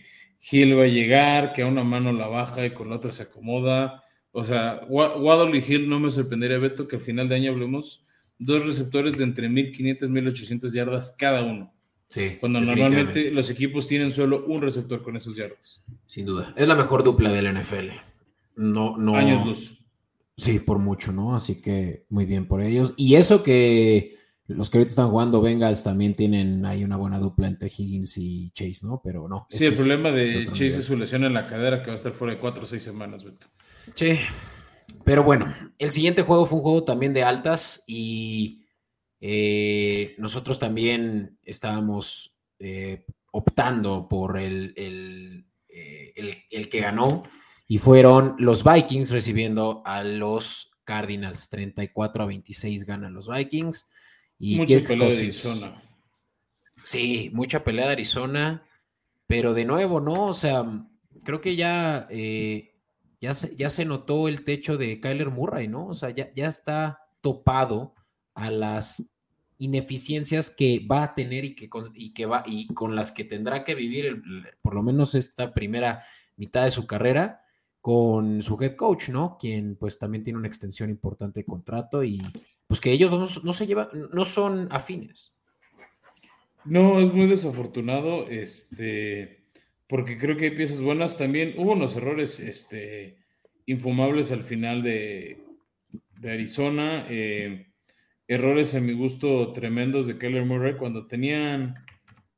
[0.51, 3.23] Hill va a llegar, que a una mano la baja y con la otra se
[3.23, 7.51] acomoda, o sea, Waddle y Hill no me sorprendería, Beto, que al final de año
[7.51, 8.05] hablemos
[8.37, 11.73] dos receptores de entre 1500 y 1800 yardas cada uno.
[12.07, 12.37] Sí.
[12.39, 15.83] Cuando normalmente los equipos tienen solo un receptor con esos yardas.
[16.07, 16.53] Sin duda.
[16.55, 17.89] Es la mejor dupla del NFL.
[18.55, 19.15] No, no.
[19.15, 19.78] Años luz.
[20.39, 21.35] Sí, por mucho, ¿no?
[21.35, 22.93] Así que muy bien por ellos.
[22.95, 27.47] Y eso que los que ahorita están jugando Bengals también tienen ahí una buena dupla
[27.47, 29.01] entre Higgins y Chase, ¿no?
[29.03, 29.47] Pero no.
[29.49, 32.13] Sí, el problema de Chase es su lesión en la cadera que va a estar
[32.13, 33.47] fuera de cuatro o seis semanas, Beto.
[33.93, 34.17] Sí,
[35.03, 38.65] pero bueno, el siguiente juego fue un juego también de altas y
[39.21, 47.23] eh, nosotros también estábamos eh, optando por el, eh, el, el, que ganó
[47.71, 51.49] y fueron los Vikings recibiendo a los Cardinals.
[51.49, 53.87] 34 a 26 ganan los Vikings.
[54.39, 55.83] Y mucha pelea de Arizona.
[56.83, 58.63] Sí, mucha pelea de Arizona,
[59.27, 60.25] pero de nuevo, ¿no?
[60.25, 60.65] O sea,
[61.23, 62.07] creo que ya
[63.21, 65.87] ya se, ya se notó el techo de Kyler Murray, ¿no?
[65.87, 67.93] O sea, ya, ya está topado
[68.33, 69.13] a las
[69.59, 73.63] ineficiencias que va a tener y que, y que va y con las que tendrá
[73.63, 74.23] que vivir
[74.63, 76.03] por lo menos esta primera
[76.35, 77.43] mitad de su carrera
[77.81, 79.37] con su head coach, ¿no?
[79.39, 82.21] Quien pues también tiene una extensión importante de contrato y
[82.67, 85.37] pues que ellos no, se llevan, no son afines.
[86.65, 89.45] No, es muy desafortunado, este,
[89.87, 91.17] porque creo que hay piezas buenas.
[91.17, 93.17] También hubo unos errores este,
[93.65, 95.43] infumables al final de,
[96.23, 97.05] Arizona.
[97.09, 97.71] Eh,
[98.27, 101.75] errores a mi gusto tremendos de Keller Murray cuando tenían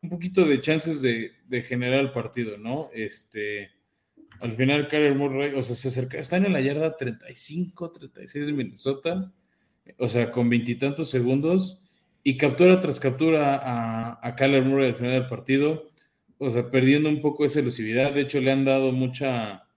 [0.02, 2.90] un poquito de chances de, generar el partido, ¿no?
[2.94, 3.72] Este,
[4.42, 8.54] al final Keller Murray, o sea, se acerca, están en la yarda 35, 36 de
[8.54, 9.32] Minnesota,
[9.98, 11.82] o sea, con veintitantos segundos,
[12.24, 15.92] y captura tras captura a, a Kyler Murray al final del partido
[16.44, 18.14] o sea, perdiendo un poco esa elusividad.
[18.14, 19.68] De hecho, le han dado mucha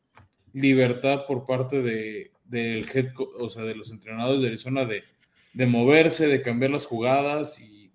[0.55, 5.05] libertad por parte de, del head, o sea, de los entrenadores de Arizona de,
[5.53, 7.61] de, moverse, de cambiar las jugadas.
[7.61, 7.92] Y,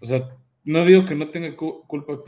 [0.00, 2.24] o sea, no digo que no tenga culpa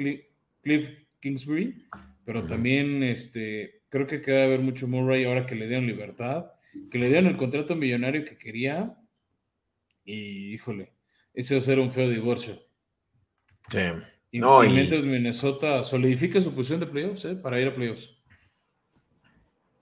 [0.63, 1.85] Cliff Kingsbury,
[2.25, 6.47] pero también este, creo que queda ver mucho Murray ahora que le dieron libertad,
[6.91, 8.97] que le dieron el contrato millonario que quería.
[10.05, 10.95] Y híjole,
[11.35, 12.59] ese va a ser un feo divorcio.
[13.69, 13.81] Sí.
[14.33, 17.35] Y, mientras Minnesota solidifica su posición de playoffs, ¿eh?
[17.35, 18.17] para ir a playoffs.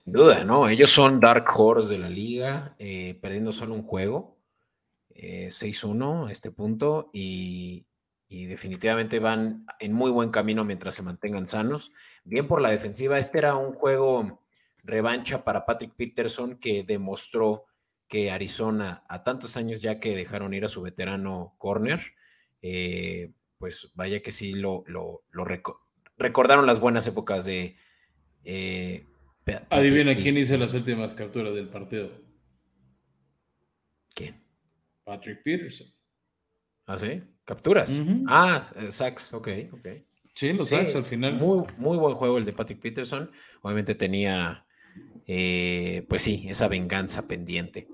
[0.03, 0.67] Sin duda, ¿no?
[0.67, 4.39] Ellos son Dark Horse de la liga, eh, perdiendo solo un juego,
[5.13, 7.85] 6-1 eh, a este punto, y,
[8.59, 11.93] definitivamente van en muy buen camino mientras se mantengan sanos.
[12.25, 14.43] Bien por la defensiva, este era un juego
[14.83, 17.67] revancha para Patrick Peterson que demostró
[18.09, 22.01] que Arizona, a tantos años ya que dejaron ir a su veterano corner,
[22.61, 25.23] eh, pues vaya que sí lo, lo,
[26.17, 27.77] recordaron las buenas épocas de...
[28.43, 29.05] Eh,
[29.69, 32.11] Adivina quién hizo las últimas capturas del partido.
[34.13, 34.43] ¿Quién?
[35.05, 35.87] Patrick Peterson.
[36.85, 37.23] ¿Ah, sí?
[37.49, 37.99] ¿Capturas?
[38.27, 39.87] Ah, eh, sacks, ok, ok.
[40.35, 41.33] Sí, los sacks al final.
[41.33, 43.31] Muy, muy buen juego el de Patrick Peterson.
[43.63, 44.67] Obviamente tenía,
[45.25, 47.87] eh, pues sí, esa venganza pendiente.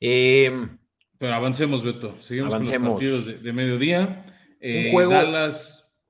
[0.00, 0.76] Em,
[1.18, 2.20] Pero avancemos, Beto.
[2.20, 5.14] Seguimos con los partidos de mediodía un eh, juego,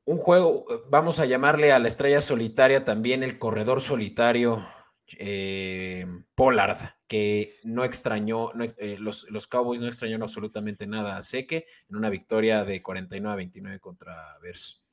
[0.07, 4.67] un juego, vamos a llamarle a la estrella solitaria también el corredor solitario
[5.19, 11.67] eh, Pollard, que no extrañó, eh, los, los, Cowboys no extrañaron absolutamente nada a Seque
[11.89, 14.85] en una victoria de 49 a 29 contra Bears.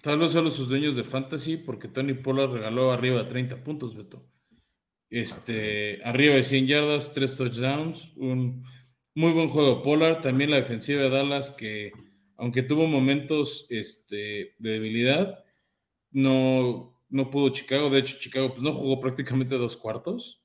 [0.00, 3.96] Tal vez solo sus dueños de fantasy, porque Tony Pollard regaló arriba de 30 puntos,
[3.96, 4.26] Beto.
[5.10, 8.64] Este, arriba de 100 yardas, 3 touchdowns, un
[9.14, 10.22] muy buen juego Pollard.
[10.22, 11.92] También la defensiva de Dallas que
[12.42, 15.44] aunque tuvo momentos este, de debilidad,
[16.10, 17.90] no, no pudo Chicago.
[17.90, 20.42] De hecho, Chicago pues, no jugó prácticamente dos cuartos.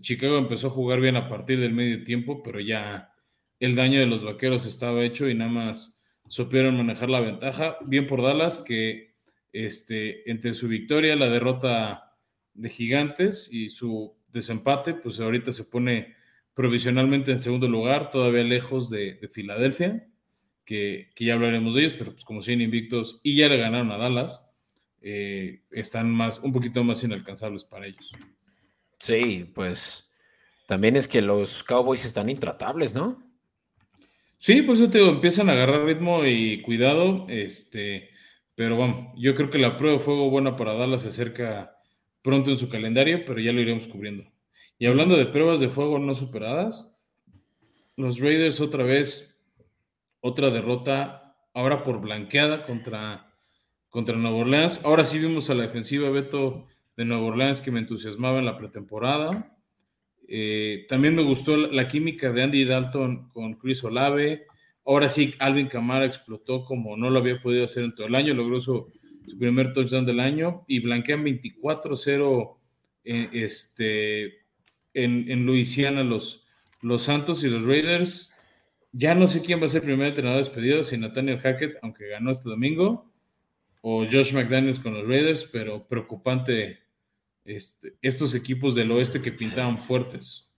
[0.00, 3.12] Chicago empezó a jugar bien a partir del medio tiempo, pero ya
[3.58, 7.78] el daño de los vaqueros estaba hecho y nada más supieron manejar la ventaja.
[7.86, 9.14] Bien por Dallas, que
[9.52, 12.16] este, entre su victoria, la derrota
[12.54, 16.14] de Gigantes y su desempate, pues ahorita se pone
[16.52, 20.08] provisionalmente en segundo lugar, todavía lejos de, de Filadelfia
[20.68, 23.96] que, ya hablaremos de ellos, pero pues como siguen invictos y ya le ganaron a
[23.96, 24.42] Dallas,
[25.00, 28.12] eh, están más, un poquito más inalcanzables para ellos.
[28.98, 30.10] Sí, pues
[30.66, 33.22] también es que los Cowboys están intratables, ¿no?
[34.38, 38.10] Sí, pues eso te digo, empiezan a agarrar ritmo y cuidado, este,
[38.54, 41.76] pero bueno, yo creo que la prueba de fuego buena para Dallas se acerca
[42.22, 44.24] pronto en su calendario, pero ya lo iremos cubriendo.
[44.78, 46.96] Y hablando de pruebas de fuego no superadas,
[47.96, 49.38] los Raiders otra vez
[50.20, 53.27] otra derrota, ahora por blanqueada contra,
[53.88, 54.80] contra Nueva Orleans.
[54.84, 58.58] Ahora sí vimos a la defensiva Beto de Nueva Orleans que me entusiasmaba en la
[58.58, 59.56] pretemporada.
[60.26, 64.46] Eh, también me gustó la, química de Andy Dalton con Chris Olave.
[64.84, 68.34] Ahora sí, Alvin Camara explotó como no lo había podido hacer en todo el año,
[68.34, 68.92] logró su,
[69.38, 72.56] primer touchdown del año y blanquean 24-0
[73.04, 74.24] en, este,
[74.94, 76.46] en, en Luisiana los,
[76.80, 78.34] los Santos y los Raiders.
[78.92, 82.08] Ya no sé quién va a ser el primer entrenador despedido, si Nathaniel Hackett, aunque
[82.08, 83.07] ganó este domingo,
[83.80, 86.80] o Josh McDaniels con los Raiders, pero preocupante
[87.44, 90.52] este, estos equipos del oeste que pintaban fuertes.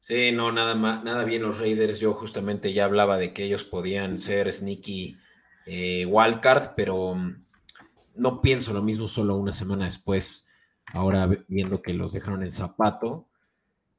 [0.00, 1.98] Sí, no, nada, más, nada bien los Raiders.
[1.98, 5.18] Yo justamente ya hablaba de que ellos podían ser sneaky
[5.66, 7.44] eh, wildcard, pero mm,
[8.14, 10.48] no pienso lo mismo solo una semana después,
[10.92, 13.28] ahora viendo que los dejaron en zapato.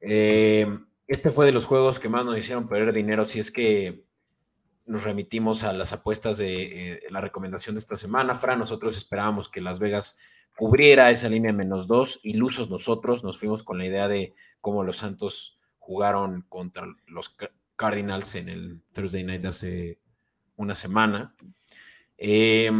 [0.00, 0.66] Eh,
[1.06, 4.04] este fue de los juegos que más nos hicieron perder dinero, si es que
[4.86, 8.34] nos remitimos a las apuestas de eh, la recomendación de esta semana.
[8.34, 10.18] Fran, nosotros esperábamos que Las Vegas
[10.56, 14.98] cubriera esa línea menos dos, ilusos nosotros, nos fuimos con la idea de cómo los
[14.98, 17.36] Santos jugaron contra los
[17.76, 19.98] Cardinals en el Thursday Night de hace
[20.56, 21.34] una semana.
[22.18, 22.70] Eh,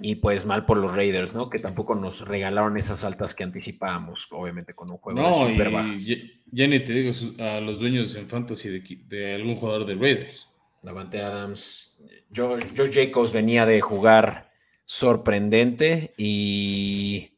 [0.00, 1.48] y pues mal por los Raiders, ¿no?
[1.48, 5.70] Que tampoco nos regalaron esas altas que anticipábamos, obviamente con un juego no, súper
[6.50, 10.48] Ya, ni te digo a los dueños en fantasy de, algún jugador de Raiders.
[10.84, 11.96] Davante Adams,
[12.30, 14.48] George, Jacobs venía de jugar
[14.84, 17.30] sorprendente y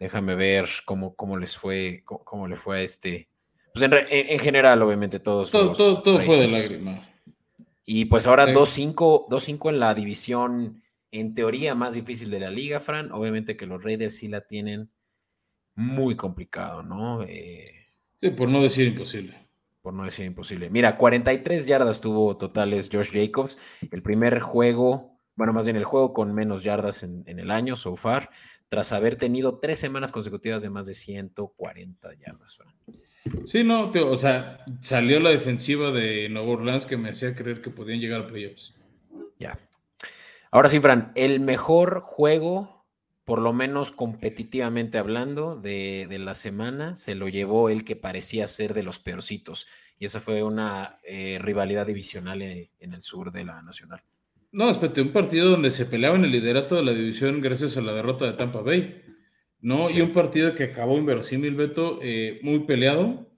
[0.00, 3.28] déjame ver cómo, cómo les fue, cómo, le fue a este.
[3.72, 5.52] Pues en, general, obviamente, todos.
[5.52, 7.00] Todo, todo, fue de lágrima.
[7.84, 13.12] Y pues ahora 2-5 en la división en teoría más difícil de la liga, Fran.
[13.12, 14.90] Obviamente que los Raiders sí la tienen
[15.76, 17.22] muy complicado, ¿no?
[17.22, 19.41] Eh, sí, por no decir imposible.
[19.82, 20.70] Por no decir imposible.
[20.70, 23.58] Mira, 43 yardas tuvo totales Josh Jacobs.
[23.90, 27.96] El primer juego, bueno, más bien el juego con menos yardas en, el año, so
[27.96, 28.30] far,
[28.68, 32.74] tras haber tenido tres semanas consecutivas de más de 140 yardas, Fran.
[33.44, 37.70] Sí, no, o sea, salió la defensiva de Nueva Orleans que me hacía creer que
[37.70, 38.74] podían llegar a playoffs.
[39.36, 39.58] Ya.
[40.50, 42.81] Ahora sí, Fran, el mejor juego,
[43.24, 48.74] por lo menos competitivamente hablando, de, la semana, se lo llevó el que parecía ser
[48.74, 49.66] de los peorcitos.
[49.98, 54.02] Y esa fue una eh, rivalidad divisional en, el sur de la Nacional.
[54.50, 57.80] No, espérate, un partido donde se peleaba en el liderato de la división gracias a
[57.80, 59.02] la derrota de Tampa Bay.
[59.60, 59.88] ¿no?
[59.88, 63.30] Y un partido que acabó inverosímil, Beto, eh, muy peleado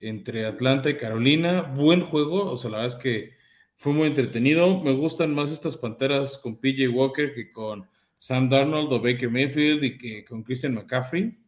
[0.00, 1.62] entre Atlanta y Carolina.
[1.62, 3.32] Buen juego, o sea, la verdad es que
[3.76, 4.82] fue muy entretenido.
[4.82, 7.86] Me gustan más estas panteras con PJ Walker que con
[8.18, 11.38] Sam Darnold o Baker Mayfield y que con Christian McCaffrey.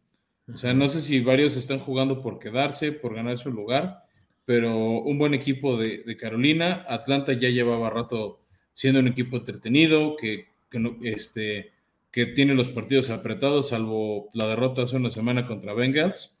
[0.51, 4.03] O sea, no sé si varios están jugando por quedarse, por ganar su lugar,
[4.45, 6.85] pero un buen equipo de, Carolina.
[6.87, 8.41] Atlanta ya llevaba rato
[8.73, 10.47] siendo un equipo entretenido, que,
[10.79, 11.73] no, este,
[12.09, 16.37] que tiene los partidos apretados, salvo la derrota hace una semana contra Bengals.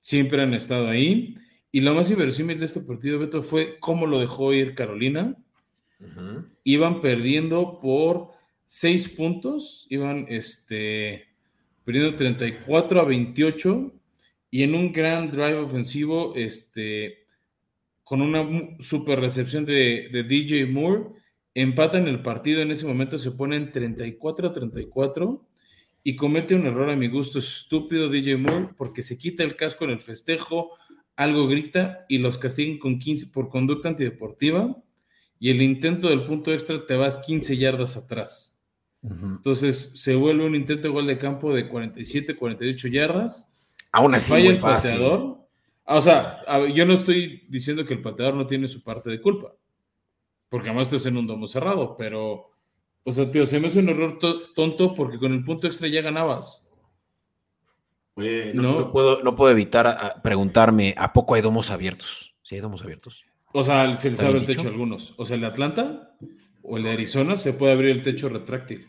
[0.00, 1.36] Siempre han estado ahí.
[1.70, 5.34] Y lo más inverosímil de este partido, Beto, fue cómo lo dejó ir Carolina.
[6.64, 8.32] Iban perdiendo por
[8.64, 11.28] seis puntos, iban este,
[11.84, 13.92] perdiendo 34 a 28
[14.50, 17.24] y en un gran drive ofensivo, este,
[18.04, 18.46] con una
[18.80, 21.04] super recepción de, DJ Moore,
[21.54, 25.48] empatan el partido, en ese momento se ponen 34 a 34
[26.04, 29.84] y comete un error a mi gusto estúpido DJ Moore porque se quita el casco
[29.84, 30.72] en el festejo,
[31.16, 34.76] algo grita y los castigan con 15 por conducta antideportiva
[35.38, 38.51] y el intento del punto extra te vas 15 yardas atrás.
[39.02, 43.58] Entonces se vuelve un intento de gol de campo de 47, 48 yardas.
[43.90, 45.38] Aún así, falla el pateador.
[45.84, 46.40] Ah, o sea,
[46.72, 49.52] yo no estoy diciendo que el pateador no tiene su parte de culpa,
[50.48, 52.50] porque además estás en un domo cerrado, pero,
[53.02, 54.18] o sea, tío, se me hace un error
[54.54, 56.62] tonto porque con el punto extra ya ganabas
[58.54, 62.34] no, puedo, no puedo evitar preguntarme, ¿a poco hay domos abiertos?
[62.42, 63.24] ¿Sí hay domos abiertos?
[63.52, 65.14] O sea, se les abre el techo algunos.
[65.16, 66.16] O sea, el de Atlanta
[66.62, 68.88] o el de Arizona se puede abrir el techo retráctil.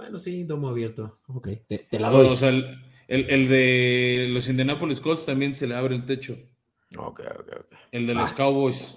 [0.00, 1.14] Bueno, sí, domo abierto.
[1.26, 2.28] Ok, te, la doy.
[2.28, 6.38] O sea, el, de los Indianapolis Colts también se le abre el techo.
[6.96, 7.74] Ok, ok, ok.
[7.92, 8.96] El de los Cowboys.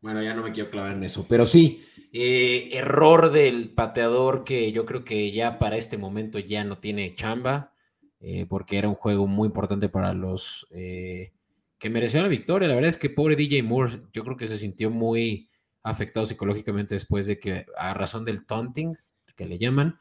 [0.00, 4.72] Bueno, ya no me quiero clavar en eso, pero sí, eh, error del pateador que
[4.72, 7.72] yo creo que ya para este momento ya no tiene chamba.
[8.18, 11.32] Eh, porque era un juego muy importante para los eh,
[11.78, 12.66] que mereció la victoria.
[12.66, 15.48] La verdad es que pobre DJ Moore, yo creo que se sintió muy
[15.84, 18.98] afectado psicológicamente después de que, a razón del taunting,
[19.38, 19.96] que le llaman,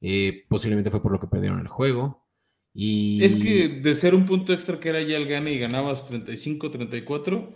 [0.00, 2.26] eh, posiblemente fue por lo que perdieron el juego.
[2.72, 3.22] Y...
[3.24, 7.48] Es que de ser un punto extra que era ya el gane y ganabas 35-34,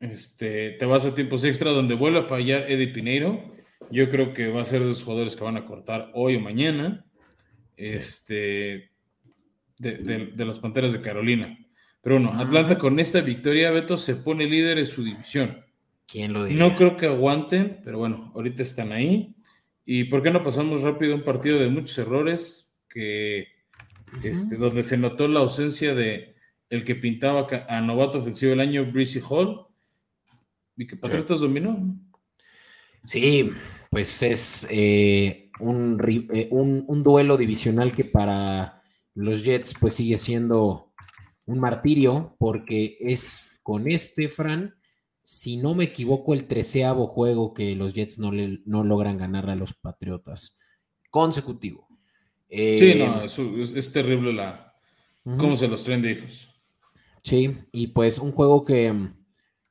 [0.00, 3.52] este, te vas a tiempos extra donde vuelve a fallar Eddie Pineiro.
[3.90, 6.40] Yo creo que va a ser de los jugadores que van a cortar hoy o
[6.40, 7.06] mañana
[7.76, 8.90] este,
[9.78, 11.58] de, las Panteras de Carolina.
[12.02, 15.64] Pero bueno, Atlanta con esta victoria, Beto, se pone líder en su división.
[16.06, 16.58] ¿Quién lo diría?
[16.58, 19.36] No creo que aguanten, pero bueno, ahorita están ahí.
[19.84, 23.48] ¿Y por qué no pasamos rápido un partido de muchos errores que,
[24.22, 26.36] este, donde se notó la ausencia de
[26.68, 29.66] el que pintaba a novato ofensivo el año, Breezy Hall,
[30.76, 31.96] y que Patriotas dominó?
[33.06, 33.50] Sí,
[33.90, 38.82] pues es eh, eh, un, un, duelo divisional que para
[39.14, 40.92] los Jets pues sigue siendo
[41.46, 44.74] un martirio porque es con este, Fran,
[45.30, 49.54] si no me equivoco, el treceavo juego que los Jets no, no logran ganar a
[49.54, 50.58] los Patriotas
[51.08, 51.86] consecutivo.
[52.48, 54.74] sí, no, eh, es, terrible la
[55.22, 56.48] cómo se los traen de hijos.
[57.22, 59.24] Sí, y pues un juego que mm,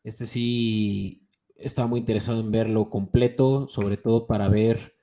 [0.06, 4.96] este sí estaba muy interesado en verlo completo, sobre todo para ver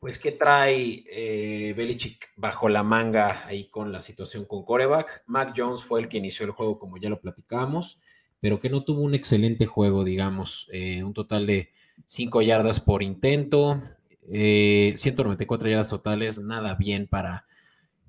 [0.00, 5.24] pues, ¿qué trae eh, Belichick bajo la manga ahí con la situación con coreback?
[5.26, 7.98] Mac Jones fue el que inició el juego, como ya lo platicamos,
[8.46, 11.72] pero que no tuvo un excelente juego, digamos, eh, un total de
[12.04, 13.82] 5 yardas por intento,
[14.22, 17.44] 194 eh, yardas totales, nada bien para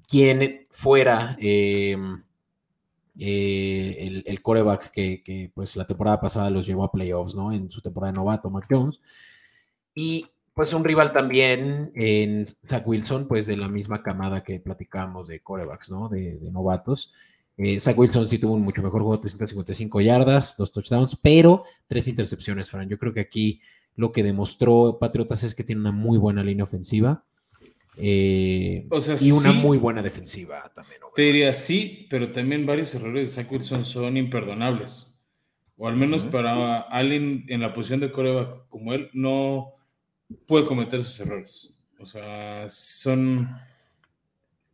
[0.07, 2.21] quien fuera em,
[3.17, 7.51] el, el, coreback que, pues la temporada pasada los llevó a playoffs, ¿no?
[7.51, 9.01] En su temporada de novato, Mac Jones.
[9.95, 15.29] Y pues un rival también en Zach Wilson, pues de la misma camada que platicábamos
[15.29, 16.09] de corebacks, ¿no?
[16.09, 17.11] De, novatos.
[17.57, 22.07] Eh, Zach Wilson sí tuvo un mucho mejor juego, 355 yardas, dos touchdowns, pero tres
[22.07, 22.87] intercepciones, Fran.
[22.87, 23.61] Yo creo que aquí
[23.95, 27.25] lo que demostró Patriotas es que tiene una muy buena línea ofensiva.
[27.99, 28.87] Eh,
[29.21, 31.01] y una muy buena defensiva también.
[31.15, 35.17] Te diría sí, pero también varios errores de Zach Wilson son imperdonables.
[35.77, 39.73] O al menos para alguien en la posición de coreback como él, no
[40.45, 41.75] puede cometer esos errores.
[41.99, 43.49] O sea, son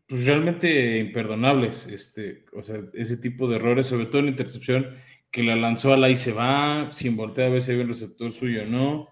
[0.07, 1.87] pues, realmente imperdonables.
[1.87, 4.95] Este, o sea, ese tipo de errores, sobre todo en intercepción,
[5.31, 7.89] que la lanzó a la y se va, sin voltear a ver si había un
[7.89, 9.09] receptor suyo o no.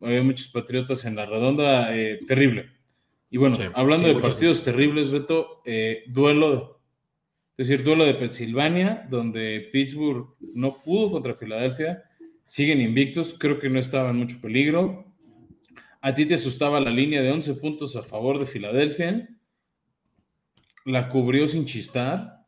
[0.00, 2.70] había muchos patriotas en la redonda, eh, terrible.
[3.30, 6.82] Y bueno, hablando de partidos terribles, Beto, eh, duelo,
[7.56, 12.04] es decir, duelo de Pensilvania, donde Pittsburgh no pudo contra Filadelfia,
[12.44, 15.06] siguen invictos, creo que no estaba en mucho peligro.
[16.00, 19.28] A ti te asustaba la línea de 11 puntos a favor de Filadelfia,
[20.84, 22.44] la cubrió sin chistar.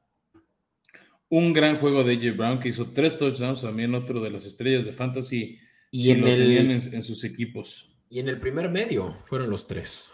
[1.28, 4.84] Un gran juego de AJ Brown que hizo tres touchdowns, también otro de las estrellas
[4.84, 5.58] de fantasy
[5.90, 7.96] y en, el, en, sus equipos.
[8.08, 10.08] Y en el primer medio fueron los tres.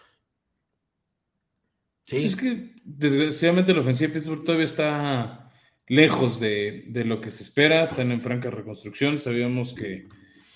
[2.05, 2.17] Sí.
[2.17, 5.51] Pues es que desgraciadamente la ofensiva de Pittsburgh todavía está
[5.87, 9.19] lejos de, lo que se espera, están en franca reconstrucción.
[9.19, 10.09] Sabíamos que,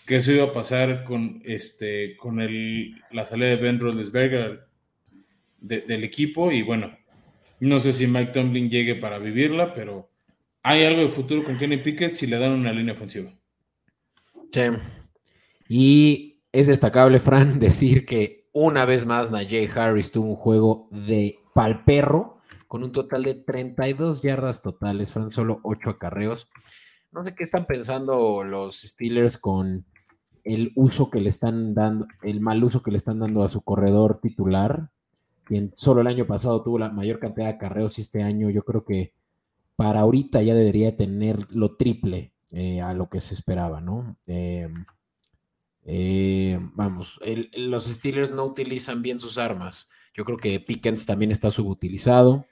[0.06, 4.66] que eso iba a pasar con, este, con el, la salida de Ben Roethlisberger
[5.58, 6.96] del equipo y bueno,
[7.60, 10.10] no sé si Mike Tomlin llegue para vivirla, pero
[10.62, 13.32] hay algo de futuro con Kenny Pickett si le dan una línea ofensiva.
[14.52, 14.62] Sí.
[15.68, 21.38] Y es destacable, Fran, decir que una vez más Najee Harris tuvo un juego de
[21.54, 26.48] palperro con un total de 32 yardas totales, Fran, solo 8 acarreos.
[27.12, 29.86] No sé qué están pensando los Steelers con
[30.44, 33.62] el uso que le están dando, el mal uso que le están dando a su
[33.62, 34.90] corredor titular
[35.46, 38.64] quien solo el año pasado tuvo la mayor cantidad de carreos y este año yo
[38.64, 39.14] creo que
[39.76, 44.18] para ahorita ya debería tener lo triple eh, a lo que se esperaba, ¿no?
[44.26, 44.84] Em,
[45.84, 47.20] eh, vamos,
[47.54, 49.88] los Steelers no utilizan bien sus armas.
[50.14, 52.44] Yo creo que Pickens también está subutilizado.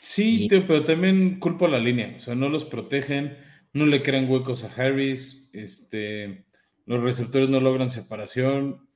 [0.00, 2.14] Sí, pero también culpo a la línea.
[2.16, 3.36] O sea, no los protegen,
[3.72, 6.46] no le crean huecos a Harris, este,
[6.84, 8.88] los receptores no logran separación.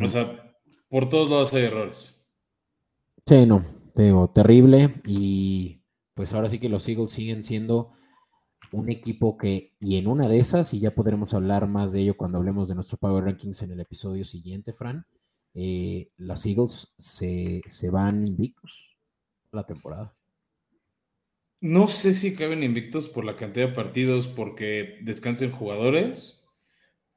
[0.00, 0.53] O sea,
[0.94, 2.16] por todos lados hay errores.
[3.26, 3.64] Sí, no,
[3.96, 4.94] te digo, terrible.
[5.04, 5.82] Y
[6.14, 7.90] pues ahora sí que los Eagles siguen siendo
[8.70, 12.16] un equipo que, y en una de esas, y ya podremos hablar más de ello
[12.16, 15.04] cuando hablemos de nuestro Power Rankings en el episodio siguiente, Fran,
[15.52, 18.96] eh, las Eagles se, se van invictos
[19.50, 20.14] la temporada.
[21.60, 26.44] No sé si caben invictos por la cantidad de partidos, porque descansen jugadores,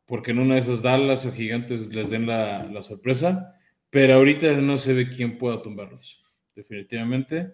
[0.08, 3.54] porque en una de esas Dallas o Gigantes les den la, la sorpresa,
[3.90, 6.24] pero ahorita no se ve quién pueda tumbarlos,
[6.56, 7.54] definitivamente.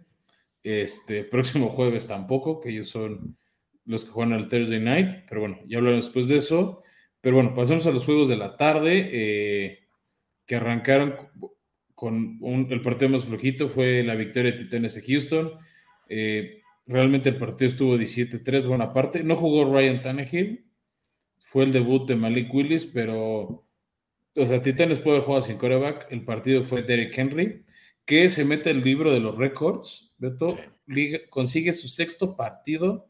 [0.64, 3.38] Este próximo jueves tampoco, que ellos son
[3.86, 6.82] los que juegan el Thursday night, pero bueno, ya hablaremos después de eso.
[7.22, 9.80] Pero bueno, pasamos a los juegos de la tarde, eh,
[10.46, 11.16] que arrancaron
[11.96, 15.54] con el partido más flojito, fue la victoria de Titanes de Houston.
[16.10, 19.24] Eh, realmente el partido estuvo 17-3, buena parte.
[19.24, 20.66] No jugó Ryan Tannehill,
[21.40, 23.66] fue el debut de Malik Willis, pero
[24.36, 26.08] o sea, Titanes puede haber jugado sin coreback.
[26.12, 27.64] El partido fue Derek Henry,
[28.06, 30.14] que se mete el libro de los récords.
[30.18, 30.58] Beto
[31.30, 33.08] consigue su sexto partido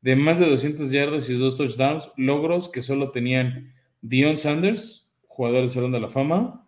[0.00, 5.62] de más de 200 yardas y dos touchdowns, logros que solo tenían Dion Sanders, jugador
[5.62, 6.64] del Salón de la Fama,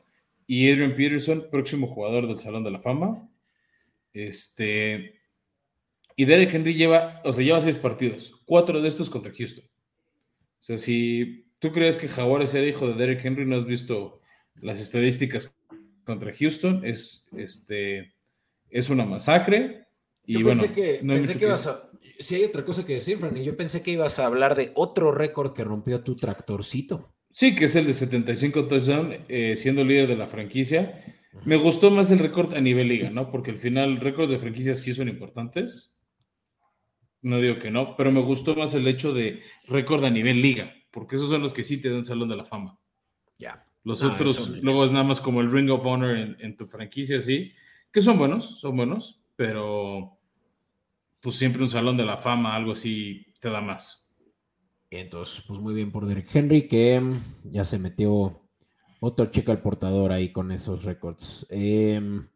[0.46, 3.28] y Adrian Peterson, próximo jugador del Salón de la Fama.
[4.12, 5.20] Este,
[6.16, 9.64] y Derek Henry lleva, o sea, lleva seis partidos, cuatro de estos contra Houston.
[9.64, 13.44] O sea, si ¿Tú crees que Jaguares era hijo de Derek Henry?
[13.44, 14.20] ¿No has visto
[14.60, 15.52] las estadísticas
[16.04, 16.84] contra Houston?
[16.84, 18.14] Es, este,
[18.70, 19.88] es una masacre.
[20.24, 21.90] Y yo pensé que, pensé que ibas a.
[22.20, 25.12] Si hay otra cosa que decir, Frank, yo pensé que ibas a hablar de otro
[25.12, 27.14] récord que rompió tu tractorcito.
[27.32, 31.04] Sí, que es el de 75 touchdowns, eh, siendo líder de la franquicia.
[31.44, 33.30] Me gustó más el récord a nivel liga, ¿no?
[33.30, 36.00] Porque al final récords de franquicia sí son importantes.
[37.20, 40.77] No digo que no, pero me gustó más el hecho de récord a nivel liga
[40.90, 42.78] porque esos son los que sí te dan Salón de la Fama.
[43.38, 43.64] Ya.
[43.84, 47.52] Los otros, luego es nada más como el Ring of Honor en, tu franquicia, sí,
[47.90, 50.18] que son buenos, son buenos, pero
[51.20, 54.10] pues siempre un Salón de la Fama, algo así, te da más.
[54.90, 58.42] Entonces, pues muy bien por Derek Henry, que mm, ya se metió
[59.00, 61.46] otro chico al portador ahí con esos récords.
[61.48, 62.28] Em,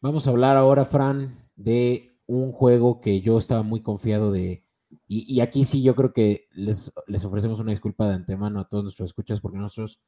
[0.00, 4.64] vamos a hablar ahora, Fran, de un juego que yo estaba muy confiado de
[5.12, 8.84] y, aquí sí yo creo que les, les, ofrecemos una disculpa de antemano a todos
[8.84, 10.00] nuestros escuchas porque nosotros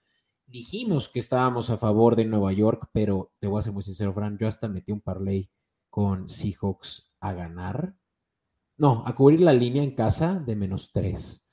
[0.46, 4.12] dijimos que estábamos a favor de Nueva York, pero te voy a ser muy sincero,
[4.12, 5.50] Fran, yo hasta metí un parlay
[5.90, 7.96] con Seahawks a ganar.
[8.76, 11.48] No, a cubrir la línea en casa de menos tres.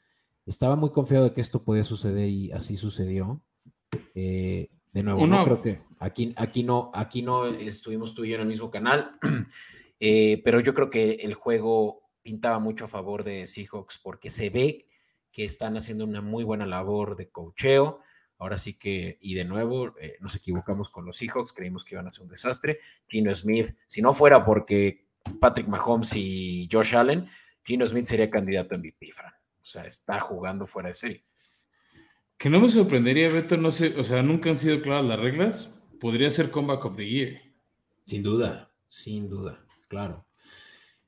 [0.45, 3.41] Estaba muy confiado de que esto podía suceder y así sucedió.
[4.13, 8.35] Eh, de nuevo, no creo que aquí, aquí, no, aquí no estuvimos tú y yo
[8.35, 9.17] en el mismo canal,
[9.99, 14.49] eh, pero yo creo que el juego pintaba mucho a favor de Seahawks porque se
[14.49, 14.87] ve
[15.31, 18.01] que están haciendo una muy buena labor de cocheo.
[18.37, 22.07] Ahora sí que, y de nuevo, eh, nos equivocamos con los Seahawks, creímos que iban
[22.07, 22.79] a ser un desastre.
[23.07, 25.07] Gino Smith, si no fuera porque
[25.39, 27.27] Patrick Mahomes y Josh Allen,
[27.63, 29.33] Gino Smith sería candidato a MVP, Fran.
[29.61, 31.25] O sea, está jugando fuera de serie.
[32.37, 35.81] Que no me sorprendería, Beto, no sé, o sea, nunca han sido claras las reglas.
[35.99, 37.41] Podría ser Comeback of the Year.
[38.05, 40.25] Sin duda, sin duda, claro.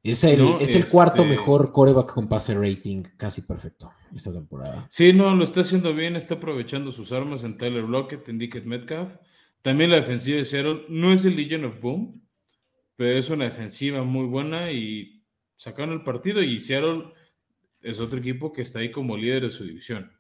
[0.03, 4.87] Es el, es el cuarto este mejor coreback con pase rating, casi perfecto esta temporada.
[4.89, 8.65] Sí, no, lo está haciendo bien, está aprovechando sus armas en Tyler Lockett, en Dickett
[8.65, 9.15] Metcalf.
[9.61, 12.21] También la defensiva de Seattle no es el Legion of Boom,
[12.95, 15.23] pero es una defensiva muy buena y
[15.55, 17.13] sacaron el partido y Seattle
[17.81, 20.11] es otro equipo que está ahí como líder de su división.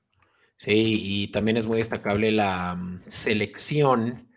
[0.57, 4.27] Sí, y también es muy destacable la mm, selección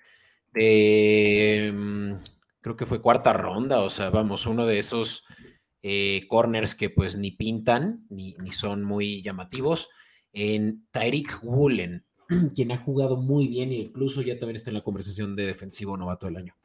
[0.55, 2.13] de, mm,
[2.65, 5.27] creo que fue cuarta ronda, o sea, vamos, uno de esos
[5.83, 9.91] eh, corners que pues ni pintan ni, ni son muy llamativos,
[10.33, 12.07] en Tyreek Woolen,
[12.55, 15.99] quien ha jugado muy bien e incluso ya también está en la conversación de defensivo
[15.99, 16.57] novato del año.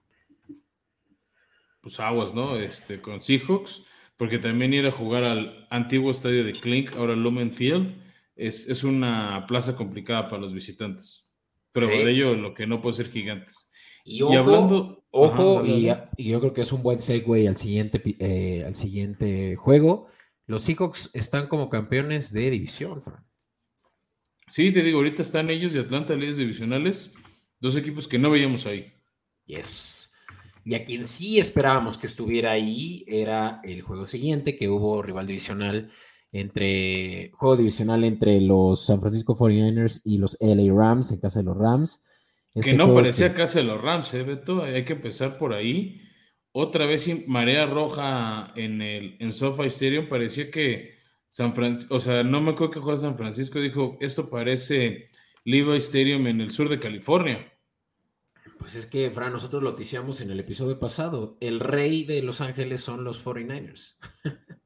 [1.81, 2.55] Pues aguas, ¿no?
[2.55, 3.83] Este, con Seahawks,
[4.15, 7.93] porque también ir a jugar al antiguo estadio de Clink, ahora Lumen Field,
[8.37, 11.29] es, una plaza complicada para los visitantes.
[11.73, 13.69] Pero de ello lo que no puede ser gigantes.
[14.05, 14.98] Y, hablando.
[15.11, 15.85] Ojo, y,
[16.17, 20.07] yo creo que es un buen segue al siguiente, eh, al siguiente juego.
[20.45, 23.25] Los Seahawks están como campeones de división, Fran.
[24.49, 27.15] Sí, te digo, ahorita están ellos de Atlanta, líderes divisionales,
[27.59, 28.91] dos equipos que no veíamos ahí.
[29.45, 30.15] Yes.
[30.65, 35.27] Y a quien sí esperábamos que estuviera ahí era el juego siguiente, que hubo rival
[35.27, 35.91] divisional
[36.31, 41.45] entre juego divisional entre los San Francisco 49ers y los LA Rams en casa de
[41.45, 42.03] los Rams.
[42.59, 44.63] Este que no parecía casa de los Rams, ¿eh, Beto?
[44.63, 46.01] Hay que empezar por ahí.
[46.51, 50.07] Otra vez marea roja en el en SoFi Stadium.
[50.07, 50.97] Parecía que
[51.29, 55.09] San Francisco, o sea, no me acuerdo que juega San Francisco, dijo, esto parece
[55.45, 57.53] Levi Stadium en el sur de California.
[58.57, 61.37] Pues es que, Fran, nosotros lo noticiamos en el episodio pasado.
[61.39, 63.95] El rey de Los Ángeles son los 49ers.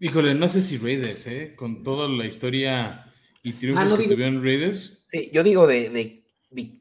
[0.00, 1.54] Híjole, no sé si Raiders, ¿eh?
[1.56, 3.12] Con toda la historia
[3.42, 5.02] y triunfos ah, que tuvieron Raiders.
[5.04, 6.24] Sí, yo digo de,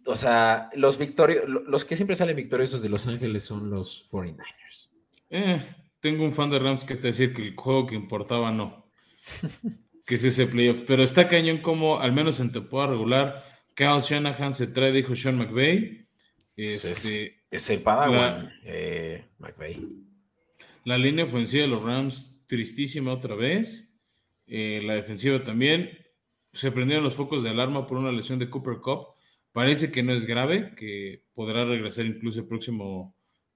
[0.05, 4.95] o sea, los victorios, los que siempre salen victoriosos de Los Ángeles son los 49ers.
[5.30, 5.65] Eh,
[5.99, 8.89] tengo un fan de Rams que te decir que el juego que importaba no.
[10.05, 10.84] que es ese playoff.
[10.88, 13.43] Pero está cañón como, al menos en temporada regular,
[13.76, 16.07] Kyle Shanahan se trae, dijo Sean McVay.
[16.55, 19.86] Este, es, el Padawan, eh, McVay.
[20.86, 23.93] La línea ofensiva de los Rams tristísima otra vez.
[24.47, 25.91] Eh, la defensiva también.
[26.53, 29.16] Se prendieron los focos de alarma por una lesión de Cooper Cup.
[29.58, 33.16] Parece que no es grave, que podrá regresar incluso el próximo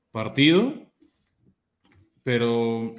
[0.10, 0.74] partido.
[2.24, 2.95] Pero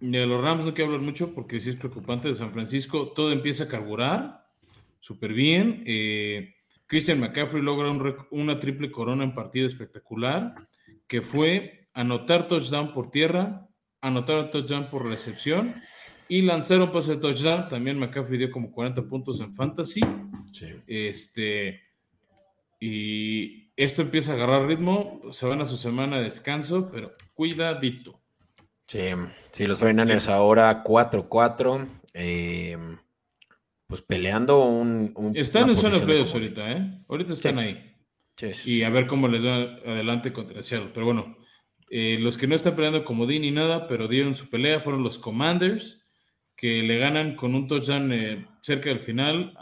[0.00, 3.12] de los Rams no quiero hablar mucho porque sí es preocupante de San Francisco.
[3.14, 4.48] Todo empieza a carburar
[4.98, 5.84] súper bien.
[5.86, 6.54] Eh,
[6.88, 7.96] Christian McCaffrey logra
[8.32, 10.56] una triple corona en partido espectacular,
[11.06, 13.68] que fue anotar touchdown por tierra,
[14.00, 15.72] anotar touchdown por recepción
[16.28, 17.68] y lanzar un pase de touchdown.
[17.68, 20.00] También McCaffrey dio como 40 puntos en fantasy.
[20.88, 21.87] Este,
[22.80, 25.20] y esto empieza a agarrar ritmo.
[25.32, 28.20] Se van a su semana de descanso, pero cuidadito.
[28.86, 29.10] Sí,
[29.52, 31.86] sí los 49 ahora 4-4.
[32.14, 32.76] Eh,
[33.86, 35.32] pues peleando un.
[35.34, 37.04] están en zona de playoffs ahorita, ¿eh?
[37.08, 37.94] Ahorita están ahí.
[38.66, 40.90] y a ver cómo les da adelante contra Seattle.
[40.92, 41.38] Pero bueno,
[41.90, 45.02] eh, los que no están peleando como Dean ni nada, pero dieron su pelea, fueron
[45.02, 46.06] los Commanders,
[46.54, 49.54] que le ganan con un touchdown eh, cerca del final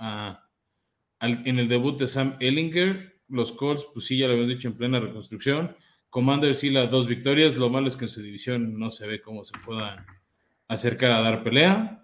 [1.21, 3.21] en el debut de Sam Ellinger.
[3.29, 5.77] Los Colts, pues sí, ya lo habíamos dicho, en plena reconstrucción.
[6.11, 7.57] Commanders sí, las dos victorias.
[7.57, 10.07] Lo malo es que en su división no se ve cómo se puedan
[10.69, 12.03] acercar a dar pelea.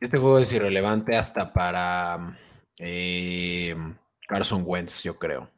[0.00, 2.38] Este juego es irrelevante hasta para
[2.78, 3.74] eh,
[4.26, 5.50] Carson Wentz, yo creo.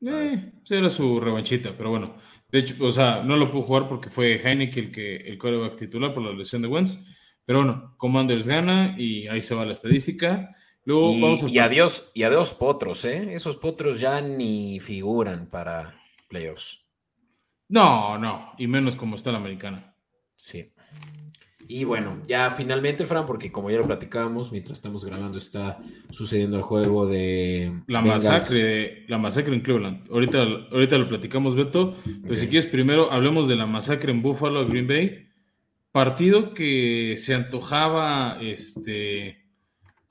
[0.00, 2.16] Eh, era su revanchita, pero bueno.
[2.50, 5.76] De hecho, o sea, no lo pudo jugar porque fue Heineken el que el coreback
[5.76, 6.98] titular por la lesión de Wentz.
[7.44, 10.50] Pero bueno, Commanders gana y ahí se va la estadística.
[10.84, 11.48] Luego y, vamos a...
[11.48, 13.34] y adiós, y adiós potros, ¿eh?
[13.34, 16.80] Esos potros ya ni figuran para playoffs.
[17.68, 19.96] No, no, y menos como está la americana.
[20.36, 20.70] Sí.
[21.66, 25.78] Y bueno, ya finalmente, Fran, porque como ya lo platicábamos, mientras estamos grabando está
[26.10, 27.80] sucediendo el juego de...
[27.86, 30.10] La masacre, la masacre en Cleveland.
[30.10, 31.96] Ahorita, ahorita lo platicamos, Beto.
[32.22, 35.28] Pero si quieres, primero hablemos de la masacre en Buffalo, Green Bay.
[35.90, 39.43] Partido que se antojaba este,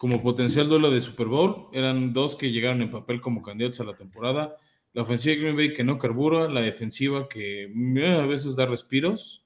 [0.04, 1.70] como potencial duelo de Super Bowl.
[1.72, 4.58] Eran dos que llegaron en papel como candidatos a la temporada.
[4.92, 8.66] La ofensiva de Green Bay que no carbura, la defensiva que eh, a veces da
[8.66, 9.46] respiros.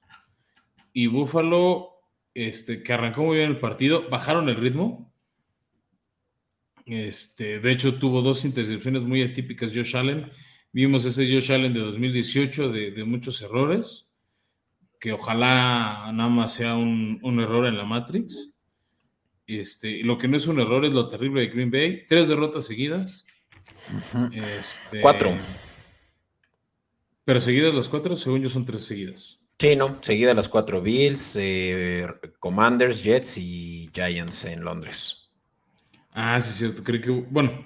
[0.92, 1.90] Y Buffalo
[2.34, 5.14] este, que arrancó muy bien el partido, bajaron el ritmo.
[6.86, 10.28] Este, de hecho, tuvo dos intercepciones muy atípicas Josh Allen.
[10.72, 14.10] Vimos ese Josh Allen de 2018 de, muchos errores,
[14.98, 18.57] que ojalá nada más sea un, error en la Matrix.
[19.48, 22.06] Este, lo que no es un error es lo terrible de Green Bay.
[22.06, 23.24] Tres derrotas seguidas.
[24.30, 25.34] Este, cuatro.
[27.24, 29.40] Pero seguidas las cuatro, según yo, son tres seguidas.
[29.58, 30.82] Sí, no, seguidas las cuatro.
[30.82, 32.06] Bills, eh,
[32.38, 35.30] Commanders, Jets y Giants en Londres.
[36.10, 36.84] Ah, sí, es cierto.
[36.84, 37.64] Creo que, bueno,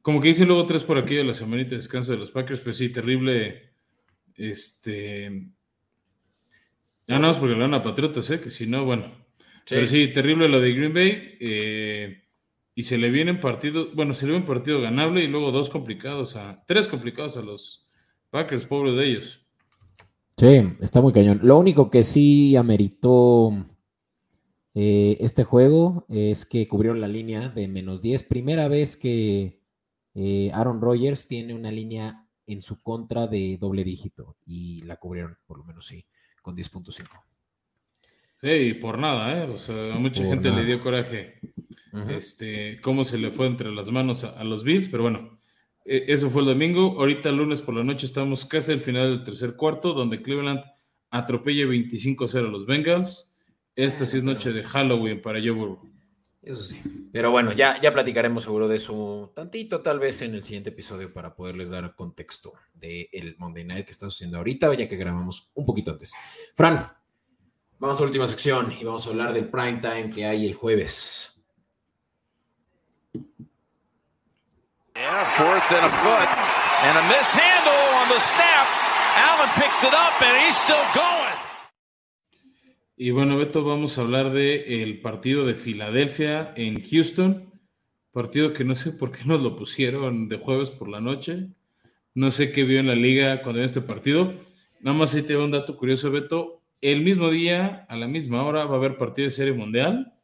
[0.00, 2.60] como que hice luego tres por aquí de la semanita de descanso de los Packers,
[2.60, 3.74] pero sí, terrible.
[4.34, 5.50] Este.
[7.06, 8.40] Ah, no, es porque le van a Patriotas, ¿eh?
[8.40, 9.27] Que si no, bueno.
[9.68, 11.36] Pero sí, terrible lo de Green Bay.
[11.40, 12.22] Eh,
[12.74, 15.68] y se le vienen partidos, bueno, se le viene un partido ganable y luego dos
[15.68, 17.88] complicados a, tres complicados a los
[18.30, 19.44] Packers, pobre de ellos.
[20.36, 21.40] Sí, está muy cañón.
[21.42, 23.52] Lo único que sí ameritó
[24.74, 28.22] eh, este juego es que cubrieron la línea de menos 10.
[28.22, 29.60] Primera vez que
[30.14, 35.36] eh, Aaron Rodgers tiene una línea en su contra de doble dígito y la cubrieron,
[35.46, 36.06] por lo menos sí,
[36.42, 37.08] con 10.5.
[38.40, 39.48] Sí, por nada, ¿eh?
[39.48, 41.40] O sea, a mucha gente le dio coraje
[42.08, 45.40] este, cómo se le fue entre las manos a, los Bills, pero bueno,
[45.84, 46.98] e, eso fue el domingo.
[46.98, 50.62] Ahorita, lunes por la noche, estamos casi al final del tercer cuarto, donde Cleveland
[51.10, 53.36] atropella 25-0 a los Bengals.
[53.74, 55.88] Esta sí es noche de Halloween para Joe Burrow.
[56.42, 56.80] Eso sí.
[57.12, 61.12] Pero bueno, ya, ya platicaremos seguro de eso tantito, tal vez en el siguiente episodio,
[61.12, 65.66] para poderles dar contexto del Monday Night que está sucediendo ahorita, ya que grabamos un
[65.66, 66.14] poquito antes.
[66.54, 66.86] Fran,
[67.78, 70.54] vamos a la última sección y vamos a hablar del prime time que hay el
[70.54, 71.34] jueves.
[75.36, 76.28] fourth and a foot,
[76.82, 78.66] and a mishandle on the snap.
[79.16, 81.36] Allen picks it up, and he's still going.
[82.96, 87.52] Y bueno, Beto, vamos a hablar de el partido de Filadelfia en Houston.
[88.10, 91.46] Partido que no sé por qué nos lo pusieron de jueves por la noche.
[92.14, 94.34] No sé qué vio en la liga cuando vio este partido.
[94.80, 96.57] Nada más ahí te doy un dato curioso, Beto.
[96.80, 100.14] El mismo día, a la misma hora, va a haber partido de Serie Mundial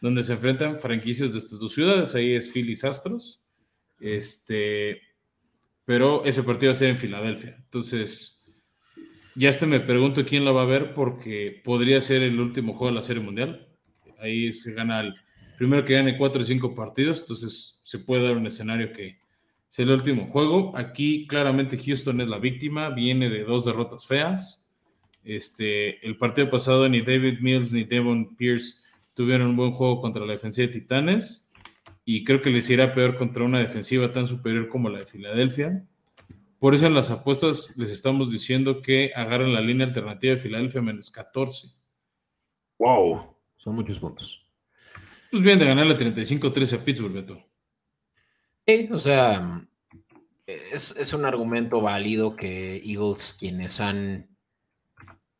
[0.00, 2.14] donde se enfrentan franquicias de estas dos ciudades.
[2.14, 3.42] Ahí es Phillies Astros.
[3.98, 5.00] Este,
[5.84, 7.56] pero ese partido va a ser en Filadelfia.
[7.58, 8.44] Entonces,
[9.34, 12.88] ya este me pregunto quién la va a ver porque podría ser el último juego
[12.88, 13.68] de la Serie Mundial.
[14.18, 15.14] Ahí se gana el
[15.58, 17.20] primero que gane cuatro o cinco partidos.
[17.22, 19.18] Entonces, se puede dar un escenario que
[19.68, 20.76] sea el último juego.
[20.76, 24.65] Aquí claramente Houston es la víctima, viene de dos derrotas feas.
[25.26, 30.24] Este, el partido pasado ni David Mills ni Devon Pierce tuvieron un buen juego contra
[30.24, 31.50] la defensiva de Titanes
[32.04, 35.84] y creo que les irá peor contra una defensiva tan superior como la de Filadelfia.
[36.60, 40.80] Por eso en las apuestas les estamos diciendo que agarren la línea alternativa de Filadelfia
[40.80, 41.68] menos 14.
[42.78, 44.46] Wow, son muchos puntos.
[45.32, 47.42] Pues bien de ganar la 35-13 a Pittsburgh, Beto.
[48.64, 49.66] Sí, o sea,
[50.46, 54.35] es, es, un argumento válido que Eagles, quienes han...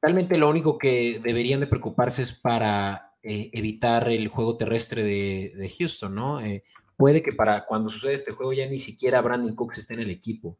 [0.00, 5.74] Realmente lo único que deberían de preocuparse es para eh, evitar el juego terrestre de,
[5.78, 6.40] Houston, ¿no?
[6.40, 6.62] Eh,
[6.96, 10.10] puede que para cuando suceda este juego ya ni siquiera Brandon Cooks esté en el
[10.10, 10.58] equipo,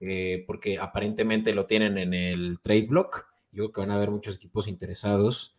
[0.00, 3.26] eh, porque aparentemente lo tienen en el trade block.
[3.52, 5.56] Yo creo que van a haber muchos equipos interesados.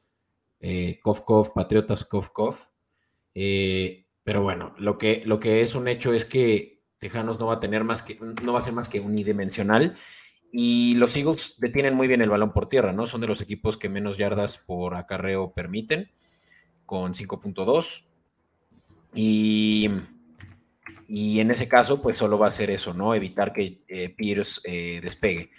[0.59, 0.99] Eh,
[1.55, 2.57] Patriotas Kovkov.
[3.33, 7.59] pero bueno, lo que, lo que es un hecho es que Tejanos no va a
[7.61, 9.95] tener más que, no va a ser más que unidimensional.
[10.51, 13.05] Y los Eagles detienen muy bien el balón por tierra, ¿no?
[13.05, 16.09] Son de los equipos que menos yardas por acarreo permiten
[16.85, 18.05] con 5.2.
[19.13, 19.89] Y,
[21.07, 23.13] y en ese caso, pues solo va a ser eso, ¿no?
[23.13, 25.51] Evitar que eh, Pierce eh, despegue.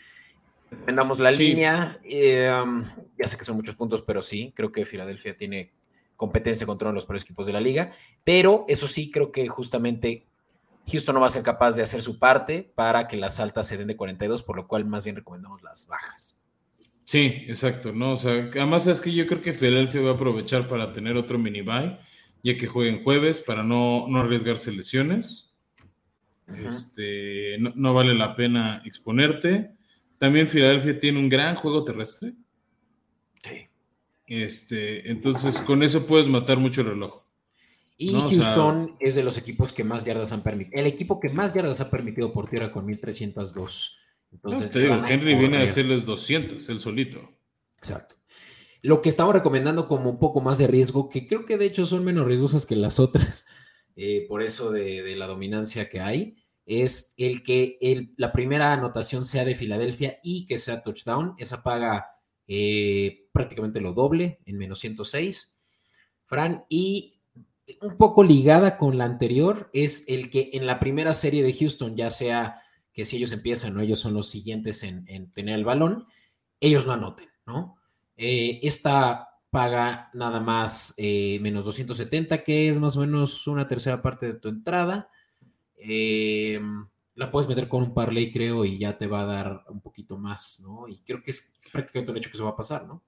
[0.86, 1.99] Vendamos la línea.
[2.03, 2.82] Eh, um,
[3.18, 5.72] ya sé que son muchos puntos, pero sí, creo que Filadelfia tiene
[6.16, 7.93] competencia contra los peores equipos de la liga.
[8.24, 10.26] Pero eso sí, creo que justamente
[10.91, 13.76] Houston no va a ser capaz de hacer su parte para que las altas se
[13.76, 16.41] den de 42, por lo cual más bien recomendamos las bajas.
[17.05, 18.12] Sí, exacto, ¿no?
[18.12, 21.38] O sea, además es que yo creo que Filadelfia va a aprovechar para tener otro
[21.38, 21.99] mini buy,
[22.43, 25.53] ya que jueguen jueves, para no, arriesgarse lesiones.
[26.55, 29.72] Este, no, vale la pena exponerte.
[30.18, 32.34] También Filadelfia tiene un gran juego terrestre.
[33.43, 33.68] Sí.
[34.26, 37.24] Este, entonces con eso puedes matar mucho el reloj.
[38.03, 40.80] Y Houston es de los equipos que más yardas han permitido.
[40.80, 43.94] El equipo que más yardas ha permitido por tierra con 1302.
[44.32, 47.20] Entonces, te digo, Henry viene a hacerles 200, él solito.
[47.76, 48.16] Exacto.
[48.80, 51.84] Lo que estamos recomendando como un poco más de riesgo, que creo que de hecho
[51.84, 53.44] son menos riesgosas que las otras,
[53.96, 59.26] eh, por eso de, la dominancia que hay, es el que el, la primera anotación
[59.26, 61.34] sea de Filadelfia y que sea touchdown.
[61.36, 62.07] Esa paga
[62.48, 65.55] eh, prácticamente lo doble, en menos 106.
[66.24, 67.19] Fran, y
[67.80, 71.96] un poco ligada con la anterior, es el que en la primera serie de Houston,
[71.96, 72.60] ya sea
[72.92, 73.80] que si ellos empiezan, ¿no?
[73.80, 76.06] Ellos son los siguientes en, tener el balón,
[76.60, 77.76] ellos no anoten, ¿no?
[78.16, 84.00] Eh, esta paga nada más eh, menos 270, que es más o menos una tercera
[84.00, 85.08] parte de tu entrada.
[85.76, 89.80] Em, la puedes meter con un parlay, creo, y ya te va a dar un
[89.80, 90.88] poquito más, ¿no?
[90.88, 93.02] Y creo que es prácticamente un hecho que se va a pasar, ¿no?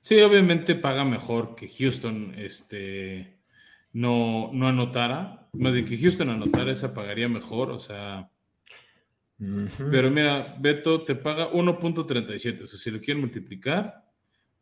[0.00, 3.37] Sí, obviamente paga mejor que Houston este,
[3.92, 5.48] no, no anotara.
[5.52, 8.28] Más de que Houston anotara, esa pagaría mejor, o sea.
[9.38, 12.64] Pero mira, Beto te paga 1.37.
[12.64, 14.04] O sea, si lo quieren multiplicar,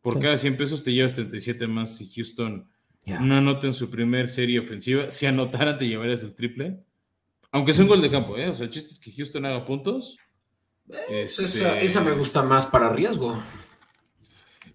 [0.03, 2.69] por cada 100 pesos te llevas 37 más si Houston
[3.07, 5.11] no anota en su primer serie ofensiva.
[5.11, 6.85] Si anotara, te llevarías el triple.
[7.53, 8.49] Aunque sea un gol de campo, ¿eh?
[8.49, 10.19] O sea, el chiste es que Houston haga puntos.
[11.09, 13.43] Eh, esa, este me gusta más para riesgo.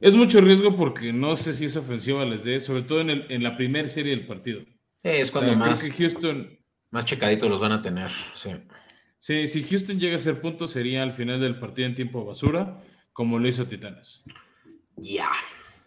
[0.02, 3.26] Es mucho riesgo porque no sé si esa ofensiva les dé, sobre todo en, el,
[3.30, 4.64] en la primera serie del partido.
[5.04, 8.10] es cuando más, Houston, más checaditos los van a tener.
[8.34, 8.50] Sí.
[9.20, 12.82] sí, si Houston llega a hacer puntos sería al final del partido en tiempo basura,
[13.14, 14.24] como lo hizo Titanes.
[14.96, 15.30] Ya,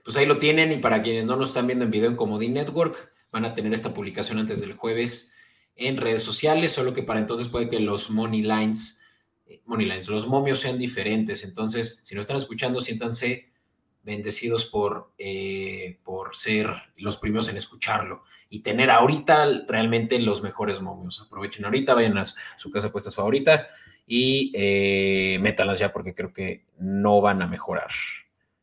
[0.04, 2.54] pues ahí lo tienen y para quienes no nos están viendo en video en Comodín
[2.54, 5.34] Network, van a tener esta publicación antes del jueves
[5.74, 9.04] en redes sociales, solo que para entonces puede que los money lines,
[9.46, 11.42] eh, money lines, los momios sean diferentes.
[11.42, 13.52] Entonces, si no están escuchando, siéntanse
[14.04, 20.80] bendecidos por, eh, por ser los primeros en escucharlo y tener ahorita realmente los mejores
[20.80, 21.20] momios.
[21.20, 23.66] Aprovechen ahorita, vayan a su casa puestas favorita
[24.06, 27.90] y eh, ya porque creo que no van a mejorar.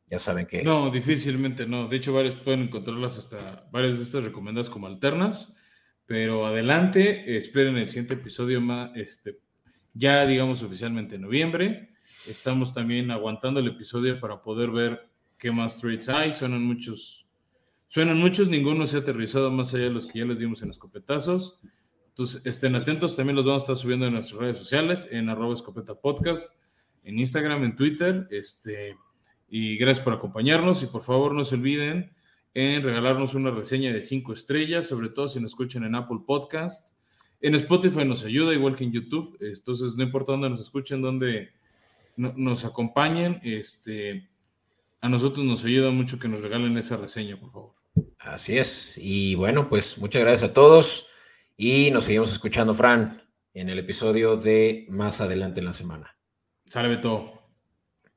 [0.09, 0.61] Ya saben que...
[0.61, 1.87] No, difícilmente no.
[1.87, 5.55] De hecho, varios pueden encontrarlas hasta varias de estas recomendadas como alternas.
[6.05, 9.39] Pero adelante, esperen el siguiente episodio más, este,
[9.93, 11.93] ya digamos oficialmente en noviembre.
[12.27, 15.10] Estamos también aguantando el episodio para poder ver
[15.41, 16.33] qué más trades hay.
[16.33, 17.27] Suenan muchos,
[17.87, 20.69] suenan muchos, ninguno se ha aterrizado más allá de los que ya les dimos en
[20.69, 21.59] escopetazos.
[22.09, 25.55] Entonces, estén atentos, también los vamos a estar subiendo en nuestras redes sociales, en arroba
[25.55, 26.47] escopeta podcast,
[27.03, 28.27] en Instagram, en Twitter.
[28.29, 28.95] Este,
[29.49, 32.13] y gracias por acompañarnos y por favor no se olviden
[32.53, 36.95] en regalarnos una reseña de cinco estrellas, sobre todo si nos escuchan en Apple Podcast.
[37.39, 39.37] En Spotify nos ayuda, igual que en YouTube.
[39.41, 41.49] Entonces, no importa dónde nos escuchen, dónde
[42.15, 44.29] nos acompañen, este,
[45.01, 47.75] a nosotros nos ayuda mucho que nos regalen esa reseña, por favor.
[48.19, 48.97] Así es.
[49.01, 51.07] Y bueno, pues muchas gracias a todos
[51.57, 53.21] y nos seguimos escuchando, Fran,
[53.53, 56.15] en el episodio de más adelante en la semana.
[56.67, 57.33] Sale todo.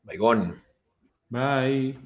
[0.03, 0.57] Baigón.
[1.28, 1.99] Bye.